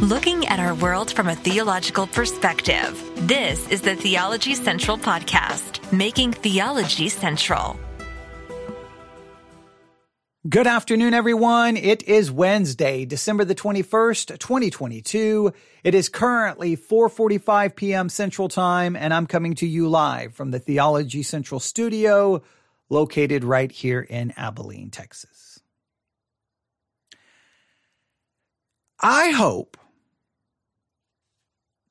[0.00, 2.98] looking at our world from a theological perspective.
[3.28, 7.78] This is the Theology Central Podcast, making theology central.
[10.48, 11.76] Good afternoon, everyone.
[11.76, 15.52] It is Wednesday, December the 21st, 2022.
[15.84, 18.08] It is currently 4.45 p.m.
[18.08, 22.42] Central Time, and I'm coming to you live from the Theology Central studio
[22.88, 25.60] located right here in Abilene, Texas.
[29.02, 29.76] I hope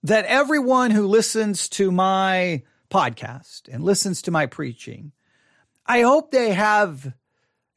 [0.03, 5.11] that everyone who listens to my podcast and listens to my preaching,
[5.85, 7.13] I hope they have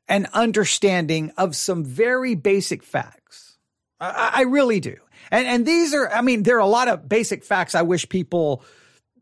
[0.09, 3.57] an understanding of some very basic facts.
[4.01, 4.97] I, I really do.
[5.31, 8.09] And, and these are, I mean, there are a lot of basic facts I wish
[8.09, 8.62] people,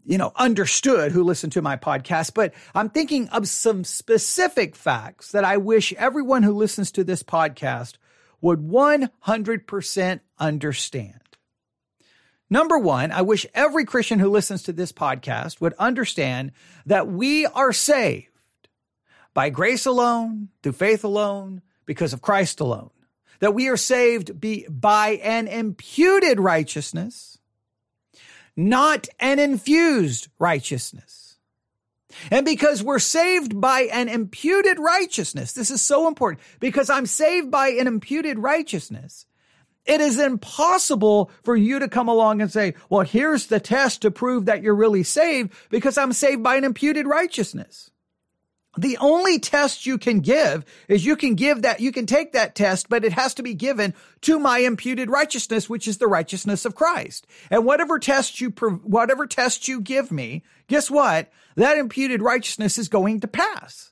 [0.04, 5.32] you know, understood who listen to my podcast, but I'm thinking of some specific facts
[5.32, 7.95] that I wish everyone who listens to this podcast
[8.40, 11.20] would 100% understand.
[12.50, 16.51] Number one, I wish every Christian who listens to this podcast would understand
[16.84, 18.26] that we are saved
[19.32, 22.90] by grace alone, through faith alone, because of Christ alone.
[23.38, 27.38] That we are saved be, by an imputed righteousness,
[28.56, 31.38] not an infused righteousness.
[32.30, 37.51] And because we're saved by an imputed righteousness, this is so important because I'm saved
[37.51, 39.26] by an imputed righteousness.
[39.86, 44.10] It is impossible for you to come along and say, well, here's the test to
[44.10, 47.90] prove that you're really saved because I'm saved by an imputed righteousness.
[48.78, 52.54] The only test you can give is you can give that, you can take that
[52.54, 56.65] test, but it has to be given to my imputed righteousness, which is the righteousness
[56.65, 57.26] of Christ.
[57.50, 61.32] And whatever test you, whatever test you give me, guess what?
[61.56, 63.90] That imputed righteousness is going to pass.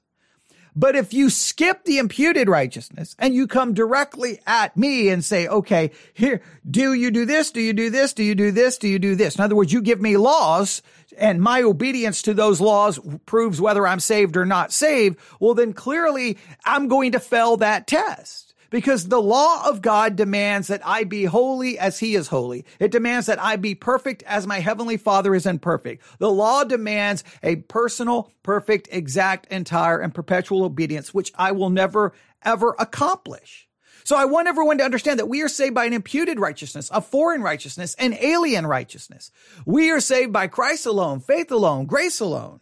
[0.78, 5.48] But if you skip the imputed righteousness and you come directly at me and say,
[5.48, 7.50] okay, here, do you do this?
[7.50, 8.12] Do you do this?
[8.12, 8.78] Do you do this?
[8.78, 9.34] Do you do this?
[9.34, 10.80] In other words, you give me laws
[11.18, 15.18] and my obedience to those laws proves whether I'm saved or not saved.
[15.40, 20.68] Well, then clearly I'm going to fail that test because the law of God demands
[20.68, 22.64] that I be holy as he is holy.
[22.78, 26.02] It demands that I be perfect as my heavenly father is imperfect.
[26.18, 32.12] The law demands a personal, perfect, exact, entire, and perpetual obedience, which I will never,
[32.42, 33.68] ever accomplish.
[34.04, 37.02] So I want everyone to understand that we are saved by an imputed righteousness, a
[37.02, 39.30] foreign righteousness, an alien righteousness.
[39.66, 42.60] We are saved by Christ alone, faith alone, grace alone.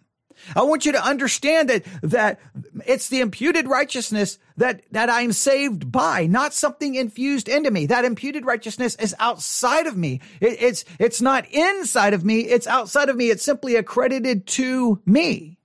[0.54, 2.40] I want you to understand that, that
[2.86, 7.86] it's the imputed righteousness that, that I'm saved by, not something infused into me.
[7.86, 10.20] That imputed righteousness is outside of me.
[10.40, 12.40] It, it's, it's not inside of me.
[12.40, 13.30] It's outside of me.
[13.30, 15.58] It's simply accredited to me.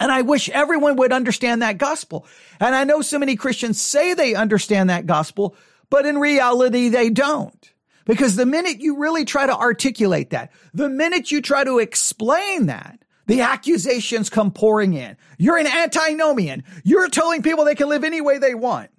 [0.00, 2.26] And I wish everyone would understand that gospel.
[2.58, 5.56] And I know so many Christians say they understand that gospel,
[5.88, 7.72] but in reality, they don't.
[8.04, 12.66] Because the minute you really try to articulate that, the minute you try to explain
[12.66, 15.16] that, the accusations come pouring in.
[15.38, 16.64] You're an antinomian.
[16.82, 18.90] You're telling people they can live any way they want.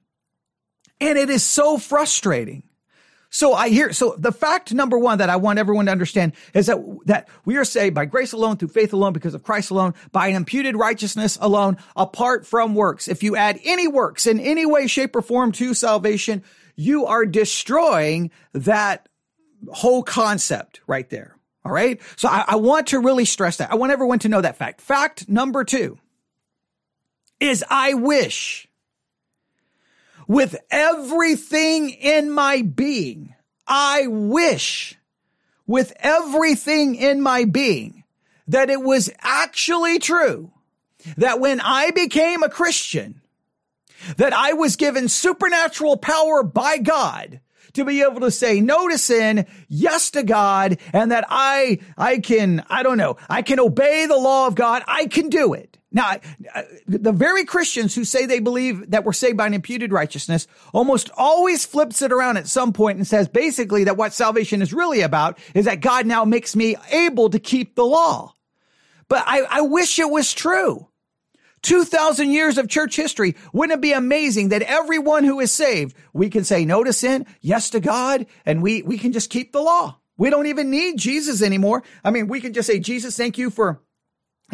[0.99, 2.63] And it is so frustrating.
[3.29, 6.67] So I hear, so the fact number one that I want everyone to understand is
[6.67, 9.93] that, that we are saved by grace alone, through faith alone, because of Christ alone,
[10.13, 13.09] by an imputed righteousness alone, apart from works.
[13.09, 16.43] If you add any works in any way, shape, or form to salvation,
[16.77, 19.09] you are destroying that
[19.69, 21.34] whole concept right there.
[21.65, 21.99] All right.
[22.15, 23.71] So I, I, want to really stress that.
[23.71, 24.81] I want everyone to know that fact.
[24.81, 25.97] Fact number two
[27.39, 28.67] is I wish
[30.27, 33.33] with everything in my being,
[33.67, 34.95] I wish
[35.65, 38.03] with everything in my being
[38.47, 40.51] that it was actually true
[41.17, 43.21] that when I became a Christian,
[44.17, 47.39] that I was given supernatural power by God
[47.75, 52.19] to be able to say no to sin, yes to God, and that I, I
[52.19, 54.83] can, I don't know, I can obey the law of God.
[54.87, 55.77] I can do it.
[55.91, 56.17] Now,
[56.53, 60.45] uh, the very Christians who say they believe that we're saved by an imputed righteousness
[60.73, 64.73] almost always flips it around at some point and says basically that what salvation is
[64.73, 68.33] really about is that God now makes me able to keep the law.
[69.07, 70.89] But I, I wish it was true.
[71.65, 73.35] 2,000 years of church history.
[73.51, 77.25] Wouldn't it be amazing that everyone who is saved, we can say no to sin,
[77.41, 79.97] yes to God, and we, we can just keep the law.
[80.17, 81.83] We don't even need Jesus anymore.
[82.03, 83.81] I mean, we can just say, Jesus, thank you for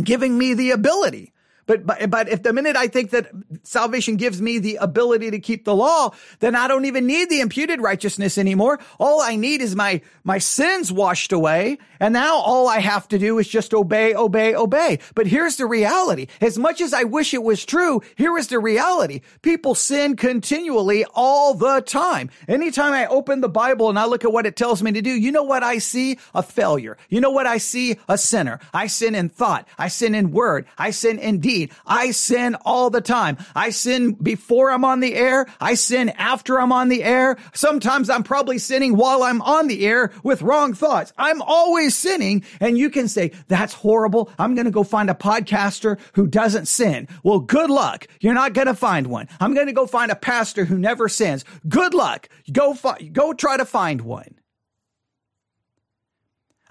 [0.01, 1.33] giving me the ability.
[1.71, 3.31] But, but, but if the minute I think that
[3.63, 7.39] salvation gives me the ability to keep the law, then I don't even need the
[7.39, 8.77] imputed righteousness anymore.
[8.99, 11.77] All I need is my, my sins washed away.
[12.01, 14.99] And now all I have to do is just obey, obey, obey.
[15.13, 16.27] But here's the reality.
[16.41, 19.21] As much as I wish it was true, here is the reality.
[19.43, 22.31] People sin continually all the time.
[22.47, 25.11] Anytime I open the Bible and I look at what it tells me to do,
[25.11, 26.17] you know what I see?
[26.33, 26.97] A failure.
[27.07, 27.97] You know what I see?
[28.09, 28.59] A sinner.
[28.73, 29.67] I sin in thought.
[29.77, 30.65] I sin in word.
[30.79, 31.60] I sin in deed.
[31.85, 33.37] I sin all the time.
[33.55, 35.47] I sin before I'm on the air.
[35.59, 37.37] I sin after I'm on the air.
[37.53, 41.13] Sometimes I'm probably sinning while I'm on the air with wrong thoughts.
[41.17, 42.43] I'm always sinning.
[42.59, 44.29] And you can say, that's horrible.
[44.39, 47.07] I'm going to go find a podcaster who doesn't sin.
[47.23, 48.07] Well, good luck.
[48.19, 49.27] You're not going to find one.
[49.39, 51.45] I'm going to go find a pastor who never sins.
[51.67, 52.29] Good luck.
[52.51, 54.35] Go, fi- go try to find one.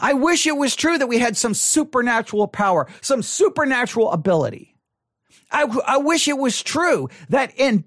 [0.00, 4.69] I wish it was true that we had some supernatural power, some supernatural ability.
[5.50, 7.84] I, I wish it was true that in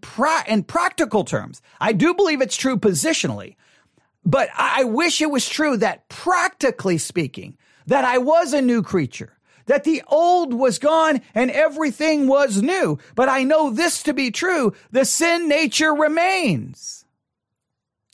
[0.47, 3.55] in practical terms, I do believe it's true positionally,
[4.25, 7.57] but I wish it was true that practically speaking,
[7.87, 12.99] that I was a new creature, that the old was gone and everything was new.
[13.15, 14.73] But I know this to be true.
[14.91, 17.05] The sin nature remains.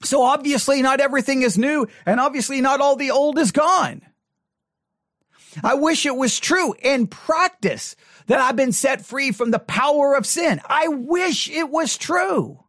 [0.04, 4.02] So obviously not everything is new and obviously not all the old is gone.
[5.64, 7.96] I wish it was true in practice
[8.30, 10.62] that I've been set free from the power of sin.
[10.70, 12.64] I wish it was true.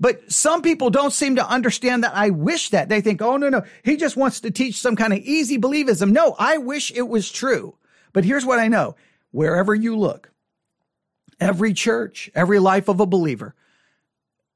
[0.00, 2.88] But some people don't seem to understand that I wish that.
[2.88, 6.12] They think, oh, no, no, he just wants to teach some kind of easy believism.
[6.12, 7.76] No, I wish it was true.
[8.14, 8.96] But here's what I know
[9.32, 10.32] wherever you look,
[11.38, 13.54] every church, every life of a believer,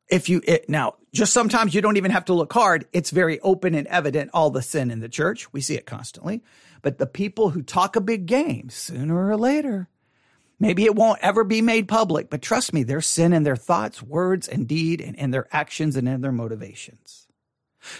[0.08, 2.86] if you, it, now, just sometimes you don't even have to look hard.
[2.94, 5.52] It's very open and evident, all the sin in the church.
[5.52, 6.42] We see it constantly.
[6.82, 9.88] But the people who talk a big game, sooner or later,
[10.58, 14.02] maybe it won't ever be made public, but trust me, there's sin in their thoughts,
[14.02, 17.28] words, and deed, and in their actions and in their motivations.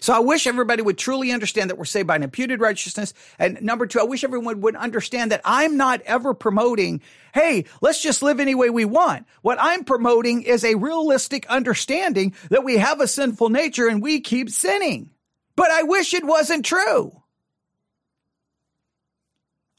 [0.01, 3.15] So I wish everybody would truly understand that we're saved by an imputed righteousness.
[3.39, 7.03] And number two, I wish everyone would understand that I'm not ever promoting,
[7.35, 9.27] hey, let's just live any way we want.
[9.43, 14.21] What I'm promoting is a realistic understanding that we have a sinful nature and we
[14.21, 15.11] keep sinning.
[15.57, 17.22] But I wish it wasn't true.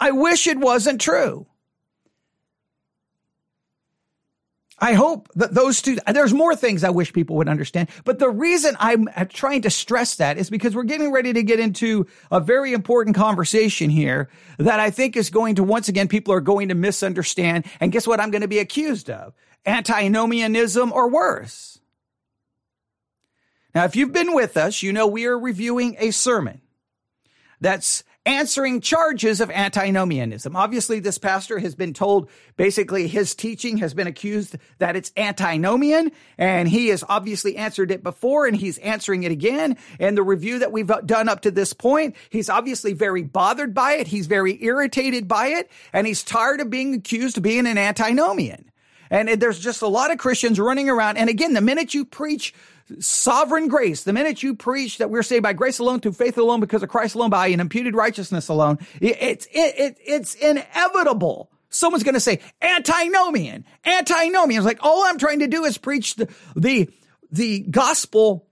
[0.03, 1.47] I wish it wasn't true.
[4.77, 8.29] I hope that those two, there's more things I wish people would understand, but the
[8.29, 12.41] reason I'm trying to stress that is because we're getting ready to get into a
[12.41, 14.27] very important conversation here
[14.57, 17.65] that I think is going to, once again, people are going to misunderstand.
[17.79, 18.19] And guess what?
[18.19, 19.33] I'm going to be accused of
[19.65, 21.79] antinomianism or worse.
[23.73, 26.59] Now, if you've been with us, you know we are reviewing a sermon
[27.61, 30.55] that's answering charges of antinomianism.
[30.55, 36.11] Obviously, this pastor has been told basically his teaching has been accused that it's antinomian,
[36.37, 39.77] and he has obviously answered it before and he's answering it again.
[39.99, 43.93] And the review that we've done up to this point, he's obviously very bothered by
[43.93, 44.07] it.
[44.07, 48.69] He's very irritated by it, and he's tired of being accused of being an antinomian.
[49.09, 51.17] And there's just a lot of Christians running around.
[51.17, 52.53] And again, the minute you preach
[52.99, 56.59] sovereign grace, the minute you preach that we're saved by grace alone, through faith alone,
[56.59, 61.51] because of Christ alone, by an imputed righteousness alone, it's, it, it, it's inevitable.
[61.69, 64.59] Someone's going to say antinomian, antinomian.
[64.59, 66.89] It's like, all I'm trying to do is preach the, the,
[67.31, 68.47] the gospel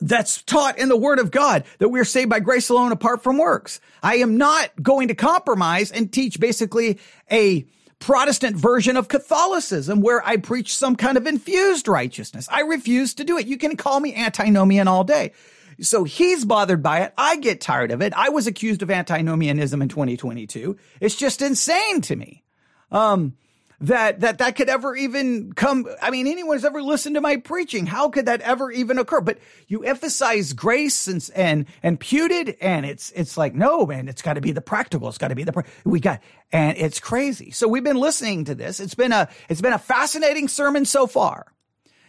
[0.00, 3.38] that's taught in the word of God that we're saved by grace alone apart from
[3.38, 3.80] works.
[4.02, 7.66] I am not going to compromise and teach basically a
[7.98, 12.48] Protestant version of Catholicism where I preach some kind of infused righteousness.
[12.50, 13.46] I refuse to do it.
[13.46, 15.32] You can call me antinomian all day.
[15.80, 17.12] So he's bothered by it.
[17.16, 18.12] I get tired of it.
[18.14, 20.76] I was accused of antinomianism in 2022.
[21.00, 22.42] It's just insane to me.
[22.90, 23.34] Um,
[23.80, 27.86] that that that could ever even come i mean anyone's ever listened to my preaching
[27.86, 29.20] how could that ever even occur?
[29.20, 34.22] But you emphasize grace and and and puted and it's it's like no man it's
[34.22, 36.20] got to be the practical it's got to be the we got
[36.52, 37.50] and it's crazy.
[37.50, 38.80] So we've been listening to this.
[38.80, 41.52] It's been a it's been a fascinating sermon so far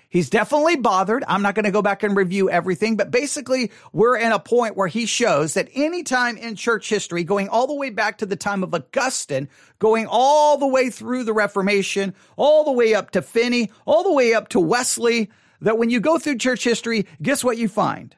[0.10, 1.24] He's definitely bothered.
[1.28, 4.76] I'm not going to go back and review everything, but basically we're in a point
[4.76, 8.26] where he shows that any time in church history, going all the way back to
[8.26, 9.48] the time of Augustine,
[9.78, 14.12] going all the way through the Reformation, all the way up to Finney, all the
[14.12, 15.30] way up to Wesley,
[15.62, 18.16] that when you go through church history, guess what you find?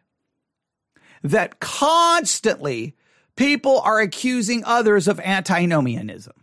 [1.24, 2.96] That constantly
[3.36, 6.34] people are accusing others of antinomianism.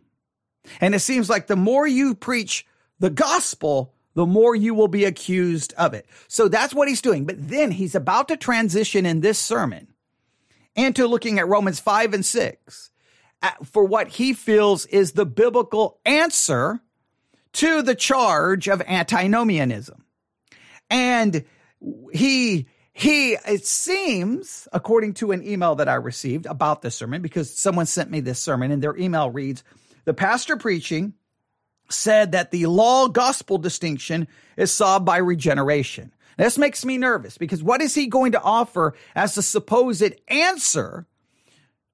[0.78, 2.66] And it seems like the more you preach
[2.98, 6.06] the gospel, the more you will be accused of it.
[6.26, 7.24] So that's what he's doing.
[7.24, 9.88] But then he's about to transition in this sermon
[10.74, 12.90] into looking at Romans 5 and 6
[13.64, 16.80] for what he feels is the biblical answer
[17.54, 20.04] to the charge of antinomianism.
[20.90, 21.44] And
[22.12, 27.54] he he it seems according to an email that i received about this sermon because
[27.54, 29.62] someone sent me this sermon and their email reads
[30.04, 31.14] the pastor preaching
[31.88, 37.62] said that the law gospel distinction is solved by regeneration this makes me nervous because
[37.62, 41.06] what is he going to offer as the supposed answer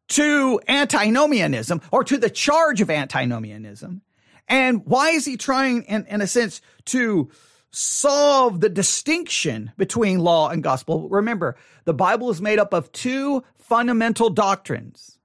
[0.08, 4.02] to antinomianism or to the charge of antinomianism
[4.48, 7.30] and why is he trying in, in a sense to
[7.74, 11.08] solve the distinction between law and gospel.
[11.08, 15.18] Remember, the Bible is made up of two fundamental doctrines.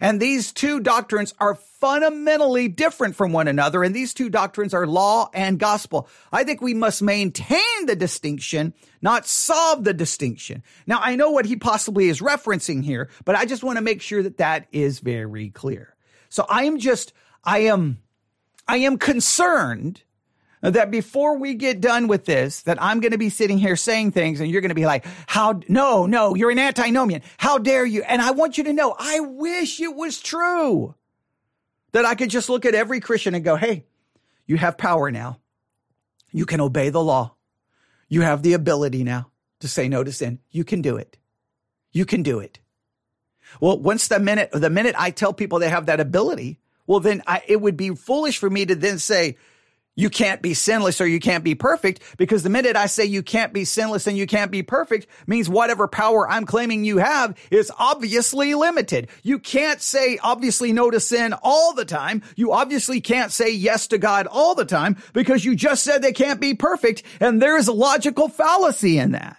[0.00, 3.84] And these two doctrines are fundamentally different from one another.
[3.84, 6.08] And these two doctrines are law and gospel.
[6.32, 10.62] I think we must maintain the distinction, not solve the distinction.
[10.86, 14.00] Now, I know what he possibly is referencing here, but I just want to make
[14.00, 15.94] sure that that is very clear.
[16.28, 17.12] So I am just,
[17.44, 17.98] I am,
[18.66, 20.02] I am concerned
[20.70, 24.12] that before we get done with this, that I'm going to be sitting here saying
[24.12, 27.22] things and you're going to be like, how, no, no, you're an antinomian.
[27.36, 28.02] How dare you?
[28.02, 30.94] And I want you to know, I wish it was true
[31.92, 33.84] that I could just look at every Christian and go, Hey,
[34.46, 35.38] you have power now.
[36.32, 37.34] You can obey the law.
[38.08, 39.30] You have the ability now
[39.60, 40.40] to say no to sin.
[40.50, 41.16] You can do it.
[41.92, 42.58] You can do it.
[43.60, 47.22] Well, once the minute, the minute I tell people they have that ability, well, then
[47.26, 49.36] I, it would be foolish for me to then say,
[49.96, 53.22] you can't be sinless or you can't be perfect because the minute I say you
[53.22, 57.36] can't be sinless and you can't be perfect means whatever power I'm claiming you have
[57.50, 59.08] is obviously limited.
[59.22, 62.22] You can't say obviously no to sin all the time.
[62.36, 66.12] You obviously can't say yes to God all the time because you just said they
[66.12, 69.36] can't be perfect and there's a logical fallacy in that.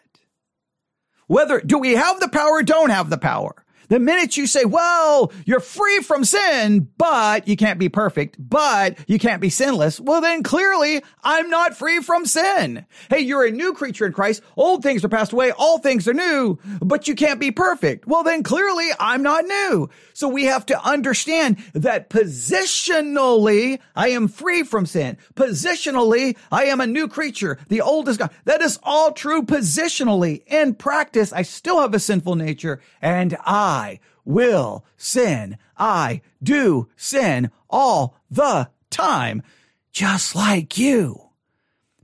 [1.27, 3.64] Whether do we have the power, or don't have the power?
[3.87, 8.97] The minute you say, well, you're free from sin, but you can't be perfect, but
[9.07, 12.85] you can't be sinless, well, then clearly I'm not free from sin.
[13.09, 14.41] Hey, you're a new creature in Christ.
[14.57, 15.51] Old things are passed away.
[15.51, 18.07] All things are new, but you can't be perfect.
[18.07, 19.89] Well, then clearly I'm not new.
[20.15, 25.17] So we have to understand that positionally, I am free from sin.
[25.35, 27.59] Positionally, I am a new creature.
[27.67, 28.31] The old is gone.
[28.45, 30.43] That is all true positionally.
[30.47, 35.57] In practice, I still have a sinful nature and I I will sin.
[35.77, 39.43] I do sin all the time,
[39.91, 41.29] just like you.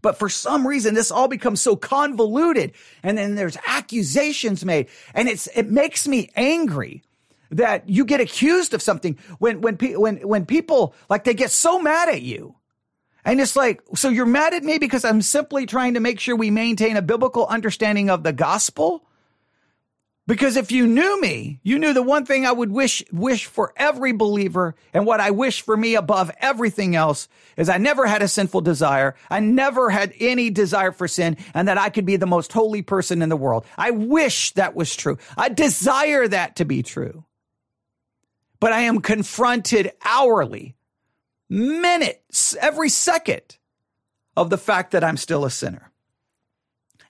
[0.02, 2.74] But for some reason, this all becomes so convoluted.
[3.04, 7.04] And then there's accusations made and it's, it makes me angry
[7.52, 11.80] that you get accused of something when, when, when, when people like they get so
[11.80, 12.56] mad at you.
[13.24, 16.36] And it's like, so you're mad at me because I'm simply trying to make sure
[16.36, 19.06] we maintain a biblical understanding of the gospel?
[20.28, 23.74] Because if you knew me, you knew the one thing I would wish, wish for
[23.76, 27.28] every believer and what I wish for me above everything else
[27.58, 29.16] is I never had a sinful desire.
[29.30, 32.82] I never had any desire for sin and that I could be the most holy
[32.82, 33.66] person in the world.
[33.78, 35.18] I wish that was true.
[35.38, 37.26] I desire that to be true.
[38.62, 40.76] But I am confronted hourly,
[41.50, 43.58] minutes, every second
[44.38, 45.92] of the fact that I'm still a sinner.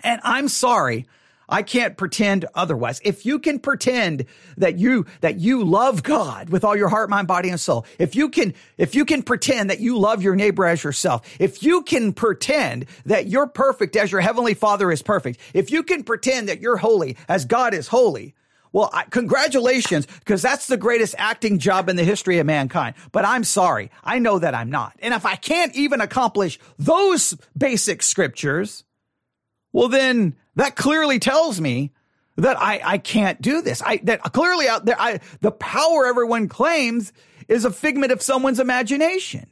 [0.04, 1.06] And I'm sorry
[1.52, 3.02] I can't pretend otherwise.
[3.04, 7.28] If you can pretend that you, that you love God with all your heart, mind,
[7.28, 10.66] body, and soul, if you can, if you can pretend that you love your neighbor
[10.66, 15.42] as yourself, if you can pretend that you're perfect as your heavenly father is perfect,
[15.54, 18.34] if you can pretend that you're holy as God is holy,
[18.74, 22.96] well, I, congratulations, because that's the greatest acting job in the history of mankind.
[23.12, 23.92] But I'm sorry.
[24.04, 24.98] I know that I'm not.
[25.00, 28.84] And if I can't even accomplish those basic scriptures,
[29.74, 31.92] well, then that clearly tells me
[32.38, 33.82] that I, I can't do this.
[33.82, 37.12] I, that clearly out there, I, the power everyone claims
[37.48, 39.48] is a figment of someone's imagination.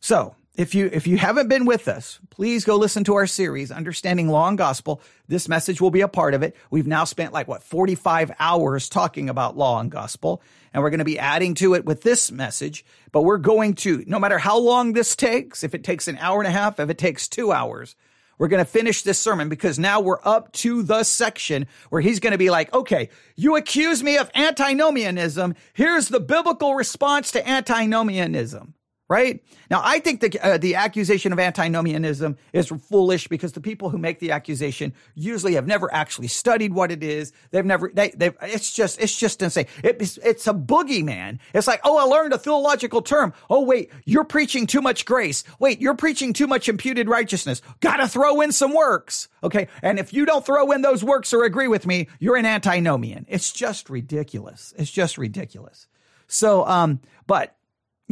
[0.00, 3.70] So if you, if you haven't been with us, please go listen to our series,
[3.70, 5.00] Understanding Law and Gospel.
[5.28, 6.54] This message will be a part of it.
[6.70, 10.42] We've now spent like what, 45 hours talking about law and gospel
[10.72, 12.84] and we're going to be adding to it with this message.
[13.10, 16.40] But we're going to, no matter how long this takes, if it takes an hour
[16.40, 17.94] and a half, if it takes two hours,
[18.38, 22.20] we're going to finish this sermon because now we're up to the section where he's
[22.20, 25.54] going to be like, okay, you accuse me of antinomianism.
[25.74, 28.74] Here's the biblical response to antinomianism,
[29.12, 29.44] right?
[29.70, 33.98] Now, I think the, uh, the accusation of antinomianism is foolish because the people who
[33.98, 37.30] make the accusation usually have never actually studied what it is.
[37.50, 39.66] They've never, they, they it's just, it's just insane.
[39.84, 41.40] It, it's, it's a boogeyman.
[41.52, 43.34] It's like, oh, I learned a theological term.
[43.50, 45.44] Oh, wait, you're preaching too much grace.
[45.58, 47.60] Wait, you're preaching too much imputed righteousness.
[47.80, 49.28] Gotta throw in some works.
[49.44, 49.68] Okay.
[49.82, 53.26] And if you don't throw in those works or agree with me, you're an antinomian.
[53.28, 54.72] It's just ridiculous.
[54.78, 55.86] It's just ridiculous.
[56.28, 57.54] So, um, but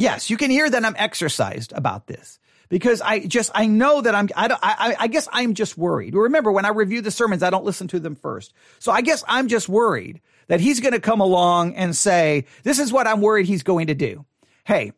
[0.01, 2.39] yes, you can hear that I'm exercised about this
[2.69, 6.15] because I just I know that I'm I, I I guess I'm just worried.
[6.15, 9.23] Remember when I review the sermons, I don't listen to them first, so I guess
[9.27, 13.21] I'm just worried that he's going to come along and say this is what I'm
[13.21, 14.25] worried he's going to do.
[14.65, 14.93] Hey,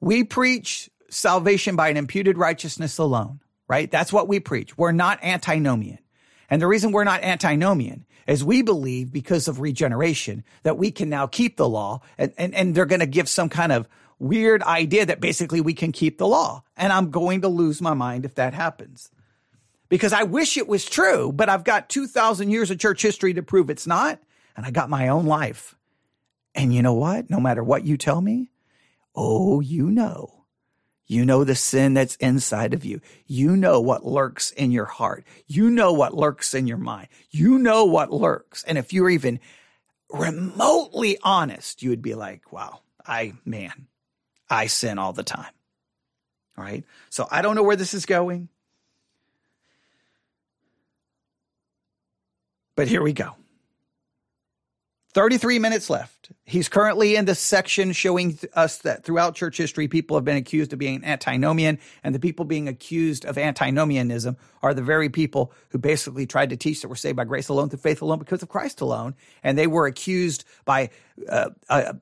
[0.00, 3.90] we preach salvation by an imputed righteousness alone, right?
[3.90, 4.76] That's what we preach.
[4.78, 5.98] We're not antinomian.
[6.50, 11.08] And the reason we're not antinomian is we believe because of regeneration that we can
[11.08, 14.62] now keep the law and, and, and they're going to give some kind of weird
[14.62, 16.62] idea that basically we can keep the law.
[16.76, 19.10] And I'm going to lose my mind if that happens
[19.88, 23.42] because I wish it was true, but I've got 2000 years of church history to
[23.42, 24.20] prove it's not.
[24.56, 25.74] And I got my own life.
[26.54, 27.30] And you know what?
[27.30, 28.50] No matter what you tell me,
[29.14, 30.37] oh, you know
[31.08, 33.00] you know the sin that's inside of you.
[33.26, 35.24] You know what lurks in your heart.
[35.46, 37.08] You know what lurks in your mind.
[37.30, 38.62] You know what lurks.
[38.64, 39.40] And if you're even
[40.10, 43.88] remotely honest, you would be like, wow, I, man,
[44.50, 45.52] I sin all the time.
[46.58, 46.84] All right.
[47.08, 48.50] So I don't know where this is going.
[52.76, 53.34] But here we go.
[55.14, 56.30] 33 minutes left.
[56.44, 60.72] He's currently in the section showing us that throughout church history, people have been accused
[60.72, 65.78] of being antinomian, and the people being accused of antinomianism are the very people who
[65.78, 68.48] basically tried to teach that we're saved by grace alone, through faith alone, because of
[68.48, 69.14] Christ alone.
[69.42, 70.90] And they were accused by
[71.28, 71.94] uh, uh,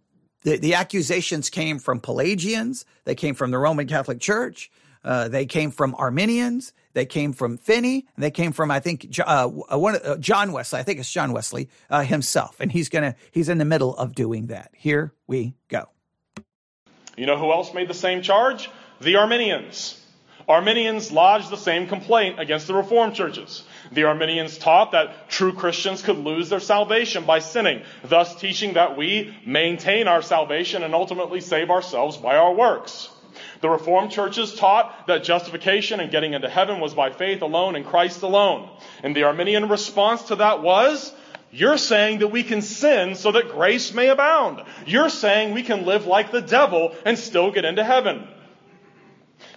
[0.42, 4.70] the, the accusations came from Pelagians, they came from the Roman Catholic Church,
[5.04, 6.72] uh, they came from Arminians.
[6.96, 8.06] They came from Finney.
[8.16, 10.80] And they came from, I think, uh, one, uh, John Wesley.
[10.80, 12.56] I think it's John Wesley uh, himself.
[12.58, 14.70] And he's gonna he's in the middle of doing that.
[14.74, 15.90] Here we go.
[17.14, 18.70] You know who else made the same charge?
[19.02, 20.02] The Arminians.
[20.48, 23.64] Arminians lodged the same complaint against the Reformed churches.
[23.92, 28.96] The Arminians taught that true Christians could lose their salvation by sinning, thus teaching that
[28.96, 33.10] we maintain our salvation and ultimately save ourselves by our works.
[33.60, 37.84] The Reformed churches taught that justification and getting into heaven was by faith alone in
[37.84, 38.68] Christ alone.
[39.02, 41.12] And the Arminian response to that was,
[41.50, 44.62] you're saying that we can sin so that grace may abound.
[44.86, 48.28] You're saying we can live like the devil and still get into heaven.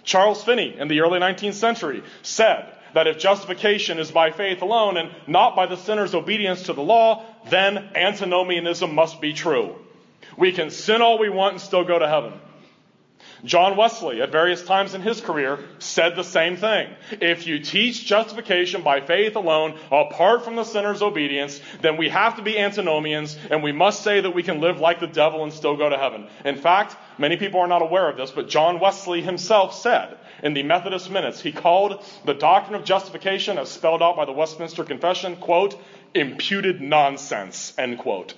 [0.04, 4.96] Charles Finney in the early 19th century said that if justification is by faith alone
[4.96, 9.76] and not by the sinner's obedience to the law, then antinomianism must be true.
[10.36, 12.32] We can sin all we want and still go to heaven.
[13.44, 16.88] John Wesley, at various times in his career, said the same thing.
[17.12, 22.36] If you teach justification by faith alone, apart from the sinner's obedience, then we have
[22.36, 25.52] to be antinomians, and we must say that we can live like the devil and
[25.52, 26.26] still go to heaven.
[26.44, 30.54] In fact, many people are not aware of this, but John Wesley himself said in
[30.54, 34.84] the Methodist Minutes, he called the doctrine of justification, as spelled out by the Westminster
[34.84, 35.80] Confession, quote,
[36.14, 38.34] imputed nonsense, end quote.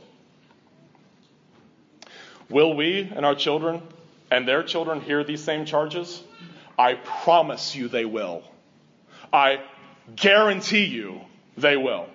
[2.48, 3.82] Will we and our children
[4.32, 6.22] and their children hear these same charges,
[6.78, 8.42] I promise you they will.
[9.30, 9.60] I
[10.16, 11.20] guarantee you
[11.58, 12.06] they will.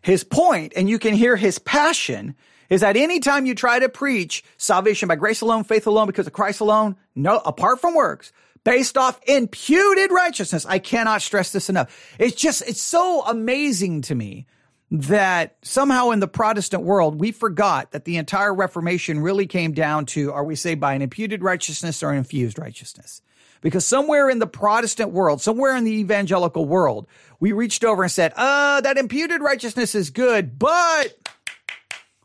[0.00, 2.34] His point, and you can hear his passion,
[2.70, 6.32] is that anytime you try to preach salvation by grace alone, faith alone, because of
[6.32, 8.32] Christ alone, no, apart from works,
[8.64, 11.94] based off imputed righteousness, I cannot stress this enough.
[12.18, 14.46] It's just, it's so amazing to me
[14.90, 20.06] that somehow in the Protestant world, we forgot that the entire Reformation really came down
[20.06, 23.20] to are we saved by an imputed righteousness or infused righteousness?
[23.60, 27.06] Because somewhere in the Protestant world, somewhere in the evangelical world,
[27.40, 31.18] we reached over and said, uh, that imputed righteousness is good, but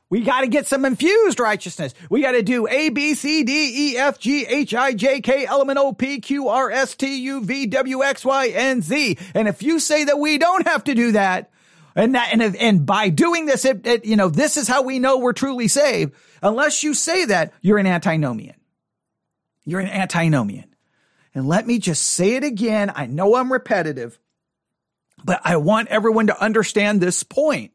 [0.10, 1.95] we got to get some infused righteousness.
[2.08, 5.47] We got to do A, B, C, D, E, F, G, H, I, J, K,
[5.47, 8.84] L, M, N, O, P, Q, R, S, T, U, V, W, X, Y, and
[8.84, 9.17] Z.
[9.34, 11.49] And if you say that we don't have to do that,
[11.95, 14.99] and that, and, and by doing this, it, it, you know, this is how we
[14.99, 16.13] know we're truly saved.
[16.41, 18.56] Unless you say that, you're an antinomian.
[19.65, 20.75] You're an antinomian.
[21.36, 22.91] And let me just say it again.
[22.95, 24.19] I know I'm repetitive,
[25.23, 27.71] but I want everyone to understand this point.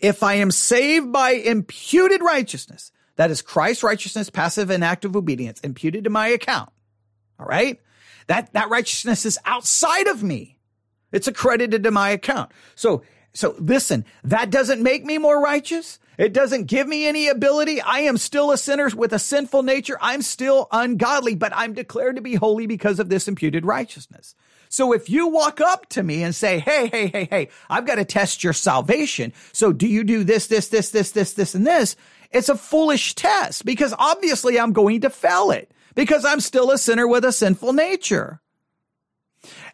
[0.00, 5.60] If I am saved by imputed righteousness, that is Christ's righteousness, passive and active obedience,
[5.60, 6.70] imputed to my account.
[7.38, 7.80] All right.
[8.26, 10.58] That, that righteousness is outside of me.
[11.12, 12.50] It's accredited to my account.
[12.74, 13.02] So
[13.34, 15.98] So listen, that doesn't make me more righteous.
[16.16, 17.80] It doesn't give me any ability.
[17.80, 19.98] I am still a sinner with a sinful nature.
[20.00, 24.36] I'm still ungodly, but I'm declared to be holy because of this imputed righteousness.
[24.68, 27.96] So if you walk up to me and say, Hey, hey, hey, hey, I've got
[27.96, 29.32] to test your salvation.
[29.52, 31.96] So do you do this, this, this, this, this, this, and this?
[32.30, 36.78] It's a foolish test because obviously I'm going to fail it because I'm still a
[36.78, 38.40] sinner with a sinful nature.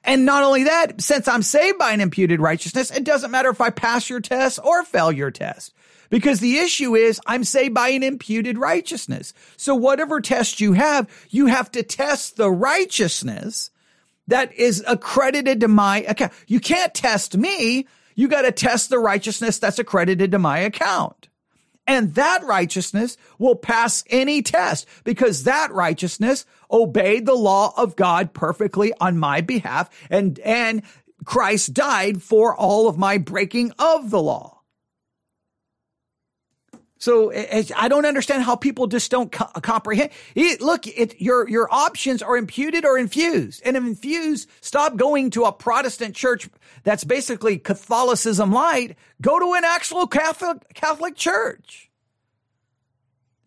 [0.04, 3.60] And not only that, since I'm saved by an imputed righteousness, it doesn't matter if
[3.60, 5.74] I pass your test or fail your test.
[6.08, 9.32] Because the issue is I'm saved by an imputed righteousness.
[9.56, 13.70] So whatever test you have, you have to test the righteousness
[14.26, 16.32] that is accredited to my account.
[16.46, 17.86] You can't test me.
[18.14, 21.28] You got to test the righteousness that's accredited to my account.
[21.86, 28.32] And that righteousness will pass any test because that righteousness obeyed the law of God
[28.32, 29.90] perfectly on my behalf.
[30.08, 30.82] And, and
[31.24, 34.59] Christ died for all of my breaking of the law.
[37.00, 40.10] So I don't understand how people just don't co- comprehend.
[40.34, 45.30] It, look, it, your your options are imputed or infused, and if infused, stop going
[45.30, 46.50] to a Protestant church
[46.84, 48.96] that's basically Catholicism light.
[49.22, 51.90] Go to an actual Catholic Catholic church.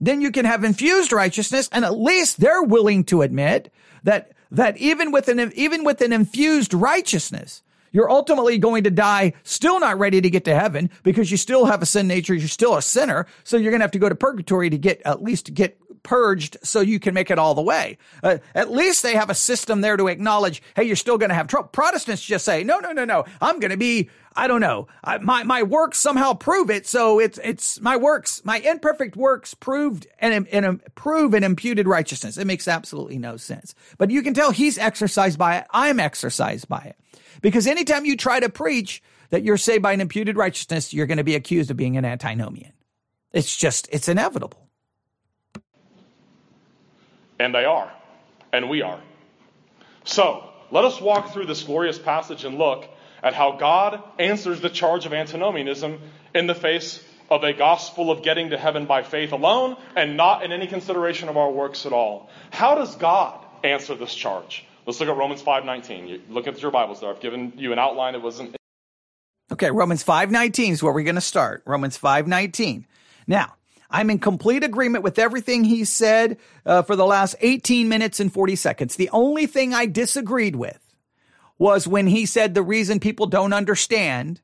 [0.01, 4.77] Then you can have infused righteousness, and at least they're willing to admit that that
[4.77, 7.61] even with an even with an infused righteousness,
[7.93, 11.65] you're ultimately going to die still not ready to get to heaven because you still
[11.65, 12.33] have a sin nature.
[12.33, 13.25] You're still a sinner.
[13.45, 16.57] So you're going to have to go to purgatory to get at least get purged
[16.63, 17.97] so you can make it all the way.
[18.21, 21.35] Uh, at least they have a system there to acknowledge, hey, you're still going to
[21.35, 21.69] have trouble.
[21.69, 23.23] Protestants just say, no, no, no, no.
[23.41, 24.87] I'm going to be, I don't know.
[25.03, 26.85] I, my, my works somehow prove it.
[26.85, 32.37] So it's, it's my works, my imperfect works proved and, and prove an imputed righteousness.
[32.37, 33.73] It makes absolutely no sense.
[33.97, 35.67] But you can tell he's exercised by it.
[35.71, 36.97] I'm exercised by it.
[37.41, 41.17] Because anytime you try to preach that you're saved by an imputed righteousness, you're going
[41.17, 42.73] to be accused of being an antinomian.
[43.31, 44.67] It's just, it's inevitable.
[47.39, 47.91] And they are.
[48.51, 48.99] And we are.
[50.03, 52.87] So, let us walk through this glorious passage and look
[53.21, 55.99] at how God answers the charge of antinomianism
[56.35, 60.43] in the face of a gospel of getting to heaven by faith alone and not
[60.43, 62.29] in any consideration of our works at all.
[62.51, 64.65] How does God answer this charge?
[64.85, 66.29] Let's look at Romans 5.19.
[66.29, 67.09] look at your Bibles there.
[67.09, 68.15] I've given you an outline.
[68.15, 68.55] It wasn't.
[69.51, 71.63] Okay, Romans 5.19 is where we're going to start.
[71.65, 72.85] Romans 5.19.
[73.27, 73.55] Now,
[73.89, 78.33] I'm in complete agreement with everything he said uh, for the last 18 minutes and
[78.33, 78.95] 40 seconds.
[78.95, 80.95] The only thing I disagreed with
[81.57, 84.41] was when he said the reason people don't understand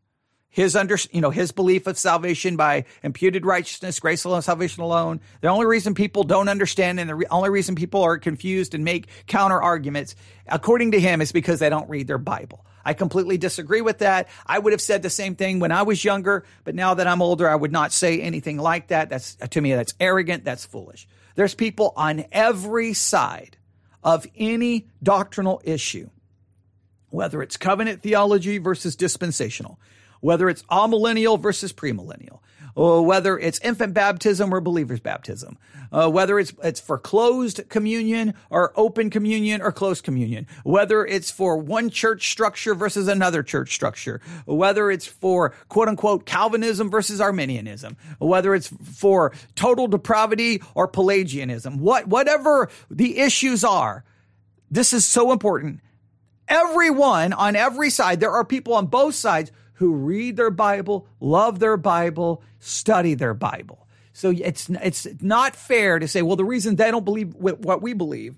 [0.50, 5.22] his under, you know, his belief of salvation by imputed righteousness, grace alone, salvation alone.
[5.42, 8.84] The only reason people don't understand and the re- only reason people are confused and
[8.84, 10.16] make counter arguments,
[10.48, 12.66] according to him, is because they don't read their Bible.
[12.84, 14.28] I completely disagree with that.
[14.48, 17.22] I would have said the same thing when I was younger, but now that I'm
[17.22, 19.10] older, I would not say anything like that.
[19.10, 20.46] That's, to me, that's arrogant.
[20.46, 21.08] That's foolish.
[21.36, 23.58] There's people on every side
[24.04, 26.10] of any doctrinal issue,
[27.10, 29.80] whether it's covenant theology versus dispensational,
[30.20, 32.40] whether it's amillennial versus premillennial,
[32.76, 35.58] or whether it's infant baptism or believer's baptism,
[35.92, 41.32] uh, whether it's it's for closed communion or open communion or closed communion, whether it's
[41.32, 47.20] for one church structure versus another church structure, whether it's for quote unquote Calvinism versus
[47.20, 54.04] Arminianism, whether it's for total depravity or Pelagianism, what whatever the issues are,
[54.70, 55.82] this is so important.
[56.48, 61.60] Everyone on every side, there are people on both sides who read their Bible, love
[61.60, 63.88] their Bible, study their Bible.
[64.12, 67.94] So it's it's not fair to say, well, the reason they don't believe what we
[67.94, 68.36] believe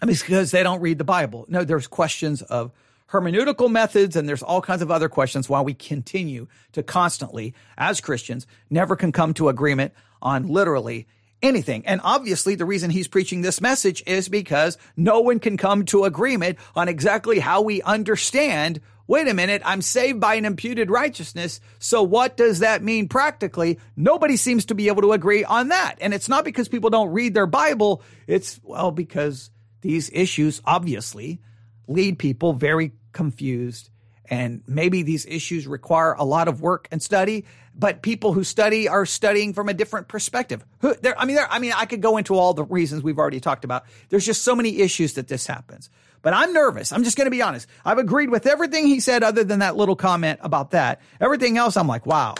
[0.00, 1.44] I is because they don't read the Bible.
[1.48, 2.70] No, there's questions of
[3.10, 8.00] hermeneutical methods and there's all kinds of other questions why we continue to constantly, as
[8.00, 11.08] Christians, never can come to agreement on literally
[11.42, 11.84] anything.
[11.84, 16.04] And obviously, the reason he's preaching this message is because no one can come to
[16.04, 21.60] agreement on exactly how we understand wait a minute, I'm saved by an imputed righteousness.
[21.78, 23.78] So what does that mean practically?
[23.96, 25.96] Nobody seems to be able to agree on that.
[26.00, 28.02] And it's not because people don't read their Bible.
[28.26, 31.40] It's, well, because these issues obviously
[31.86, 33.90] lead people very confused.
[34.26, 38.88] And maybe these issues require a lot of work and study, but people who study
[38.88, 40.64] are studying from a different perspective.
[40.78, 43.64] Who, I mean, I mean, I could go into all the reasons we've already talked
[43.64, 43.84] about.
[44.08, 45.90] There's just so many issues that this happens.
[46.24, 46.90] But I'm nervous.
[46.90, 47.68] I'm just going to be honest.
[47.84, 51.02] I've agreed with everything he said other than that little comment about that.
[51.20, 52.34] Everything else, I'm like, wow,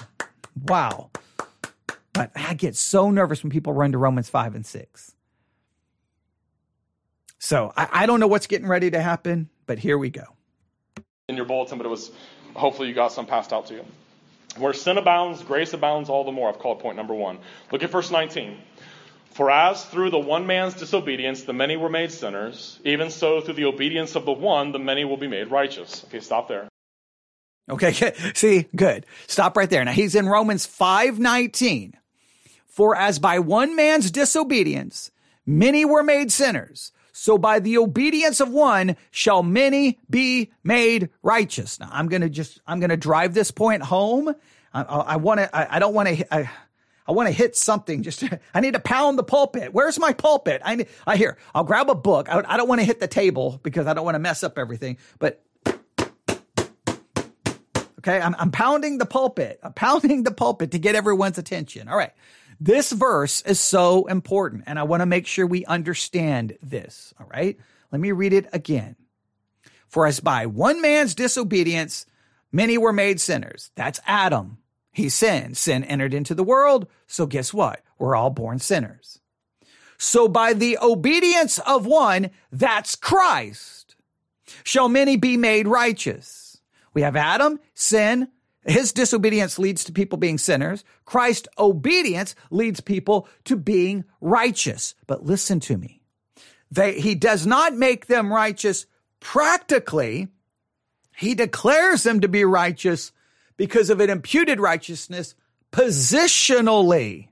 [0.66, 1.10] wow.
[2.14, 5.14] But I get so nervous when people run to Romans 5 and 6.
[7.38, 10.24] So I, I don't know what's getting ready to happen, but here we go.
[11.28, 12.10] In your bulletin, but it was
[12.54, 13.84] hopefully you got some passed out to you.
[14.56, 16.48] Where sin abounds, grace abounds all the more.
[16.48, 17.38] I've called point number one.
[17.70, 18.56] Look at verse 19.
[19.34, 23.54] For as through the one man's disobedience the many were made sinners, even so through
[23.54, 26.04] the obedience of the one the many will be made righteous.
[26.04, 26.68] Okay, stop there.
[27.68, 27.92] Okay,
[28.34, 29.06] see, good.
[29.26, 29.84] Stop right there.
[29.84, 31.94] Now he's in Romans 5:19.
[32.68, 35.10] For as by one man's disobedience
[35.44, 41.80] many were made sinners, so by the obedience of one shall many be made righteous.
[41.80, 44.32] Now I'm going to just I'm going to drive this point home.
[44.76, 46.50] I, want to I, don't want to
[47.06, 48.02] I want to hit something.
[48.02, 49.72] Just I need to pound the pulpit.
[49.74, 50.62] Where's my pulpit?
[50.64, 51.38] I I hear.
[51.54, 52.28] I'll grab a book.
[52.28, 54.58] I, I don't want to hit the table because I don't want to mess up
[54.58, 54.98] everything.
[55.18, 55.42] But
[57.98, 59.60] okay, I'm, I'm pounding the pulpit.
[59.62, 61.88] I'm pounding the pulpit to get everyone's attention.
[61.88, 62.12] All right.
[62.60, 67.12] This verse is so important, and I want to make sure we understand this.
[67.18, 67.58] All right.
[67.90, 68.96] Let me read it again.
[69.88, 72.06] For as by one man's disobedience,
[72.52, 73.70] many were made sinners.
[73.74, 74.58] That's Adam.
[74.94, 75.56] He sinned.
[75.56, 76.86] Sin entered into the world.
[77.06, 77.82] So guess what?
[77.98, 79.18] We're all born sinners.
[79.98, 83.96] So by the obedience of one, that's Christ,
[84.62, 86.60] shall many be made righteous.
[86.94, 88.28] We have Adam, sin.
[88.64, 90.84] His disobedience leads to people being sinners.
[91.04, 94.94] Christ's obedience leads people to being righteous.
[95.08, 96.02] But listen to me.
[96.70, 98.86] They, he does not make them righteous
[99.18, 100.28] practically.
[101.16, 103.10] He declares them to be righteous
[103.56, 105.34] because of an imputed righteousness
[105.72, 107.28] positionally.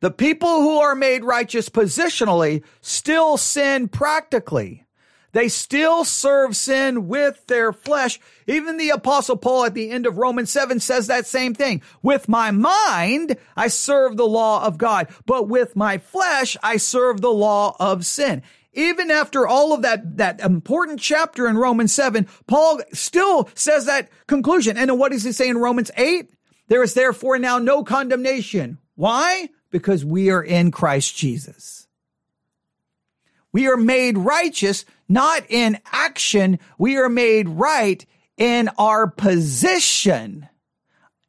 [0.00, 4.84] The people who are made righteous positionally still sin practically.
[5.32, 8.18] They still serve sin with their flesh.
[8.46, 11.82] Even the apostle Paul at the end of Romans 7 says that same thing.
[12.02, 17.20] With my mind, I serve the law of God, but with my flesh, I serve
[17.20, 18.42] the law of sin
[18.78, 24.08] even after all of that, that important chapter in Romans 7, Paul still says that
[24.26, 24.76] conclusion.
[24.76, 26.30] And what does he say in Romans 8?
[26.68, 28.78] There is therefore now no condemnation.
[28.94, 29.48] Why?
[29.70, 31.88] Because we are in Christ Jesus.
[33.52, 36.58] We are made righteous, not in action.
[36.78, 38.04] We are made right
[38.36, 40.47] in our position.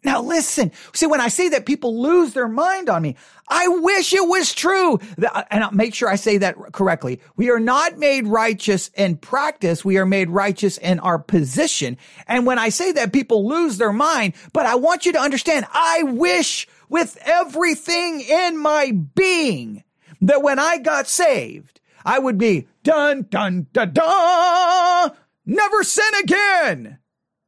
[0.03, 3.17] Now listen, see, when I say that people lose their mind on me,
[3.49, 4.97] I wish it was true.
[5.21, 7.19] Uh, and I'll make sure I say that correctly.
[7.35, 9.83] We are not made righteous in practice.
[9.83, 11.97] We are made righteous in our position.
[12.27, 15.65] And when I say that, people lose their mind, but I want you to understand,
[15.73, 19.83] I wish with everything in my being
[20.21, 25.12] that when I got saved, I would be dun, dun, dun, dun,
[25.45, 26.99] never sin again.